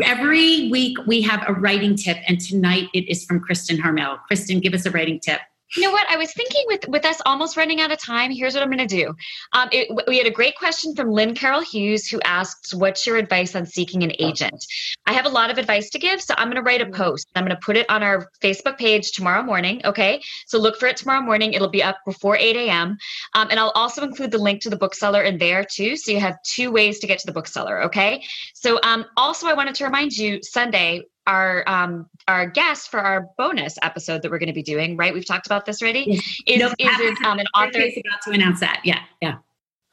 [0.04, 4.18] Every week we have a writing tip, and tonight it is from Kristin Harmel.
[4.30, 5.40] Kristin, give us a writing tip.
[5.76, 6.06] You know what?
[6.10, 8.30] I was thinking with with us almost running out of time.
[8.30, 9.14] Here's what I'm going to do.
[9.52, 13.16] Um, it, we had a great question from Lynn Carroll Hughes who asks, "What's your
[13.16, 14.64] advice on seeking an agent?"
[15.06, 17.26] I have a lot of advice to give, so I'm going to write a post.
[17.34, 19.80] I'm going to put it on our Facebook page tomorrow morning.
[19.84, 21.54] Okay, so look for it tomorrow morning.
[21.54, 22.98] It'll be up before 8 a.m.
[23.34, 26.20] Um, and I'll also include the link to the bookseller in there too, so you
[26.20, 27.82] have two ways to get to the bookseller.
[27.84, 28.22] Okay.
[28.54, 33.28] So um, also, I wanted to remind you, Sunday our um our guest for our
[33.38, 35.14] bonus episode that we're going to be doing right?
[35.14, 36.10] We've talked about this already.
[36.46, 38.80] Is, no, is it, um, an author is about to announce that.
[38.84, 39.36] Yeah yeah.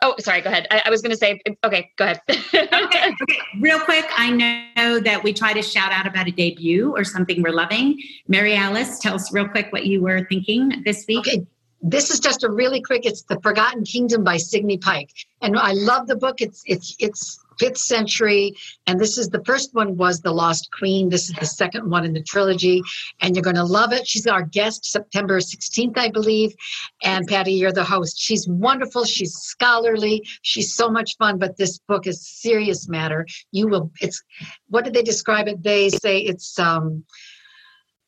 [0.01, 0.67] Oh sorry go ahead.
[0.71, 2.21] I, I was going to say okay go ahead.
[2.29, 3.15] Okay, okay.
[3.59, 7.41] Real quick i know that we try to shout out about a debut or something
[7.41, 7.99] we're loving.
[8.27, 11.27] Mary alice tell us real quick what you were thinking this week.
[11.27, 11.45] Okay
[11.81, 15.11] this is just a really quick it's the forgotten kingdom by signe pike.
[15.41, 16.41] And i love the book.
[16.41, 18.55] It's it's it's fifth century.
[18.87, 21.09] And this is the first one was The Lost Queen.
[21.09, 22.81] This is the second one in the trilogy.
[23.21, 24.07] And you're going to love it.
[24.07, 26.55] She's our guest September 16th, I believe.
[27.03, 28.19] And Patti, you're the host.
[28.19, 29.03] She's wonderful.
[29.03, 30.25] She's scholarly.
[30.41, 31.37] She's so much fun.
[31.37, 33.25] But this book is serious matter.
[33.51, 34.23] You will, it's,
[34.67, 35.61] what did they describe it?
[35.61, 37.03] They say it's, um,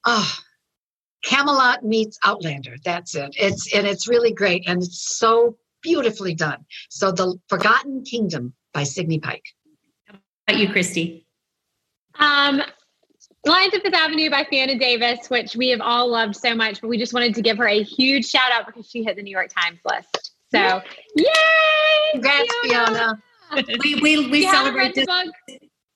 [0.06, 0.38] oh,
[1.24, 2.76] Camelot meets Outlander.
[2.84, 3.36] That's it.
[3.38, 6.66] It's and it's really great and it's so beautifully done.
[6.90, 9.46] So the Forgotten Kingdom by Signe Pike.
[10.08, 10.16] How
[10.48, 11.26] about you, Kristy?
[12.20, 12.62] Um,
[13.46, 16.90] Lions of Fifth Avenue by Fiona Davis, which we have all loved so much, but
[16.90, 19.32] we just wanted to give her a huge shout out because she hit the New
[19.32, 20.34] York Times list.
[20.54, 20.82] So,
[21.16, 21.26] yay!
[22.12, 23.22] Congrats, Fiona.
[23.52, 23.78] Fiona.
[23.84, 25.06] we we, we celebrate this.
[25.06, 25.34] Book,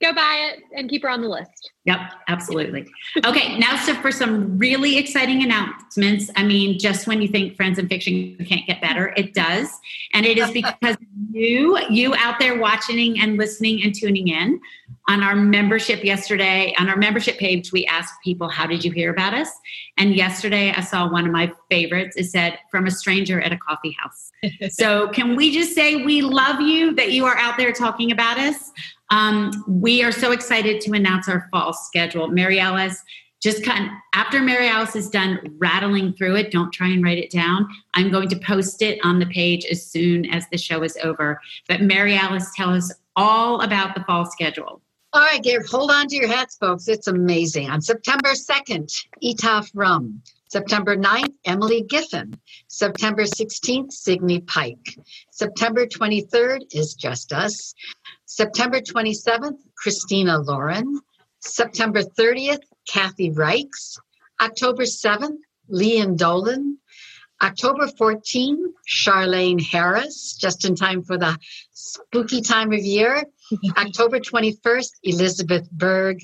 [0.02, 1.72] go buy it and keep her on the list.
[1.86, 2.88] Yep, absolutely.
[3.24, 6.32] Okay, now so for some really exciting announcements.
[6.36, 9.70] I mean, just when you think Friends and Fiction can't get better, it does.
[10.14, 10.98] And it is because
[11.32, 14.60] you, you out there watching and listening and tuning in
[15.08, 19.12] on our membership yesterday, on our membership page, we asked people, How did you hear
[19.12, 19.50] about us?
[19.98, 22.16] And yesterday I saw one of my favorites.
[22.18, 24.32] It said, From a stranger at a coffee house.
[24.72, 28.40] so can we just say we love you that you are out there talking about
[28.40, 28.72] us?
[29.12, 32.28] Um, we are so excited to announce our fall schedule.
[32.28, 33.02] Mary Alice,
[33.42, 37.18] just kind of, after Mary Alice is done rattling through it, don't try and write
[37.18, 37.68] it down.
[37.94, 41.40] I'm going to post it on the page as soon as the show is over.
[41.68, 44.82] But Mary Alice, tell us all about the fall schedule.
[45.14, 46.88] All right, Gabe, hold on to your hats, folks.
[46.88, 47.70] It's amazing.
[47.70, 48.92] On September 2nd,
[49.24, 50.22] Etaf Rum.
[50.50, 52.38] September 9th, Emily Giffin.
[52.68, 54.98] September 16th, Signe Pike.
[55.32, 57.74] September 23rd is Just Us.
[58.26, 61.00] September 27th, Christina Lauren.
[61.46, 64.00] September 30th, Kathy Reichs.
[64.42, 65.38] October 7th,
[65.70, 66.78] Lian Dolan.
[67.42, 71.38] October 14th, Charlaine Harris, just in time for the
[71.72, 73.26] spooky time of year.
[73.78, 76.20] October 21st, Elizabeth Berg.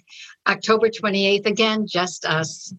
[0.47, 2.73] October 28th, again, just us.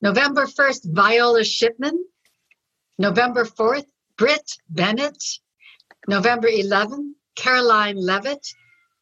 [0.00, 2.04] November 1st, Viola Shipman.
[2.98, 5.22] November 4th, Brit Bennett.
[6.06, 8.46] November 11th, Caroline Leavitt.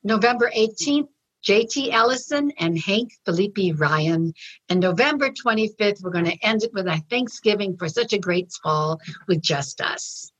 [0.02, 1.08] November 18th,
[1.44, 4.32] JT Ellison and Hank Phillippi Ryan.
[4.68, 8.50] And November 25th, we're going to end it with a Thanksgiving for such a great
[8.62, 10.32] fall with Just Us.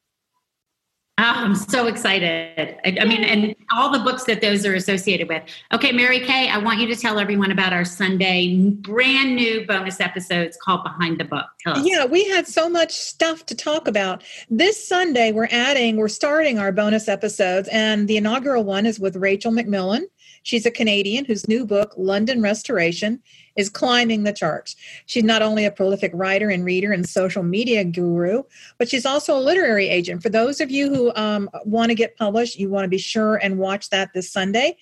[1.19, 2.79] Oh, I'm so excited.
[2.87, 5.43] I, I, mean, and all the books that those are associated with.
[5.71, 10.01] Okay, Mary Kay, I want you to tell everyone about our Sunday brand new bonus
[10.01, 11.45] episodes called Behind the Book.
[11.61, 11.87] Tell us.
[11.87, 14.25] Yeah, we had so much stuff to talk about.
[14.49, 19.15] This Sunday, we're adding, we're starting our bonus episodes, and the inaugural one is with
[19.17, 20.05] Rachel McMillan.
[20.43, 23.23] She's a Canadian whose new book, London Restoration,
[23.57, 24.77] is climbing the charts.
[25.07, 28.43] She's not only a prolific writer and reader and social media guru,
[28.79, 30.23] but she's also a literary agent.
[30.23, 33.37] For those of you who um, want to get published, you want to be sure
[33.37, 34.77] and watch that this Sunday.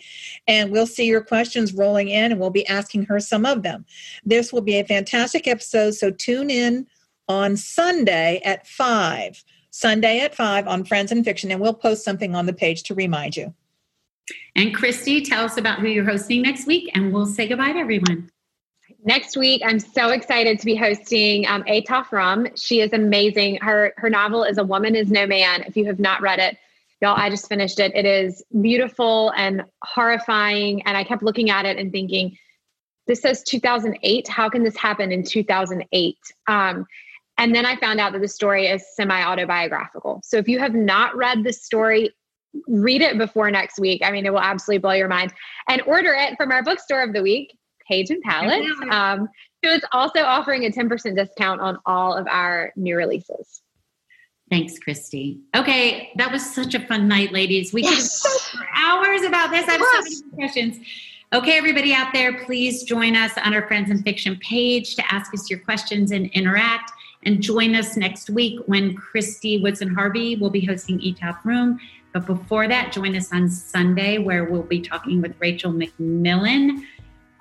[0.46, 3.84] And we'll see your questions rolling in and we'll be asking her some of them.
[4.24, 6.86] This will be a fantastic episode, so tune in
[7.28, 9.44] on Sunday at 5.
[9.70, 12.94] Sunday at 5 on Friends and Fiction, and we'll post something on the page to
[12.94, 13.54] remind you.
[14.56, 17.78] And Kristy, tell us about who you're hosting next week, and we'll say goodbye to
[17.78, 18.30] everyone.
[19.04, 22.48] Next week, I'm so excited to be hosting um, Etaf Rum.
[22.56, 23.56] She is amazing.
[23.56, 25.62] Her her novel is A Woman Is No Man.
[25.62, 26.58] If you have not read it,
[27.00, 27.92] y'all, I just finished it.
[27.94, 30.82] It is beautiful and horrifying.
[30.82, 32.36] And I kept looking at it and thinking,
[33.06, 34.28] this says 2008.
[34.28, 36.16] How can this happen in 2008?
[36.46, 36.86] Um,
[37.38, 40.20] and then I found out that the story is semi autobiographical.
[40.22, 42.10] So if you have not read the story,
[42.66, 44.02] read it before next week.
[44.04, 45.32] I mean, it will absolutely blow your mind.
[45.68, 47.56] And order it from our bookstore of the week,
[47.88, 48.64] Page and Palette.
[48.90, 49.28] Um,
[49.64, 53.62] so it's also offering a 10% discount on all of our new releases.
[54.50, 55.38] Thanks, Kristy.
[55.54, 57.72] Okay, that was such a fun night, ladies.
[57.72, 58.22] We yes.
[58.22, 59.68] could for hours about this.
[59.68, 60.18] I have yes.
[60.18, 60.86] so many questions.
[61.32, 65.32] Okay, everybody out there, please join us on our Friends and Fiction page to ask
[65.32, 66.90] us your questions and interact.
[67.22, 71.78] And join us next week when Kristy Woodson Harvey will be hosting Etaf Rum.
[72.12, 76.84] But before that, join us on Sunday where we'll be talking with Rachel McMillan.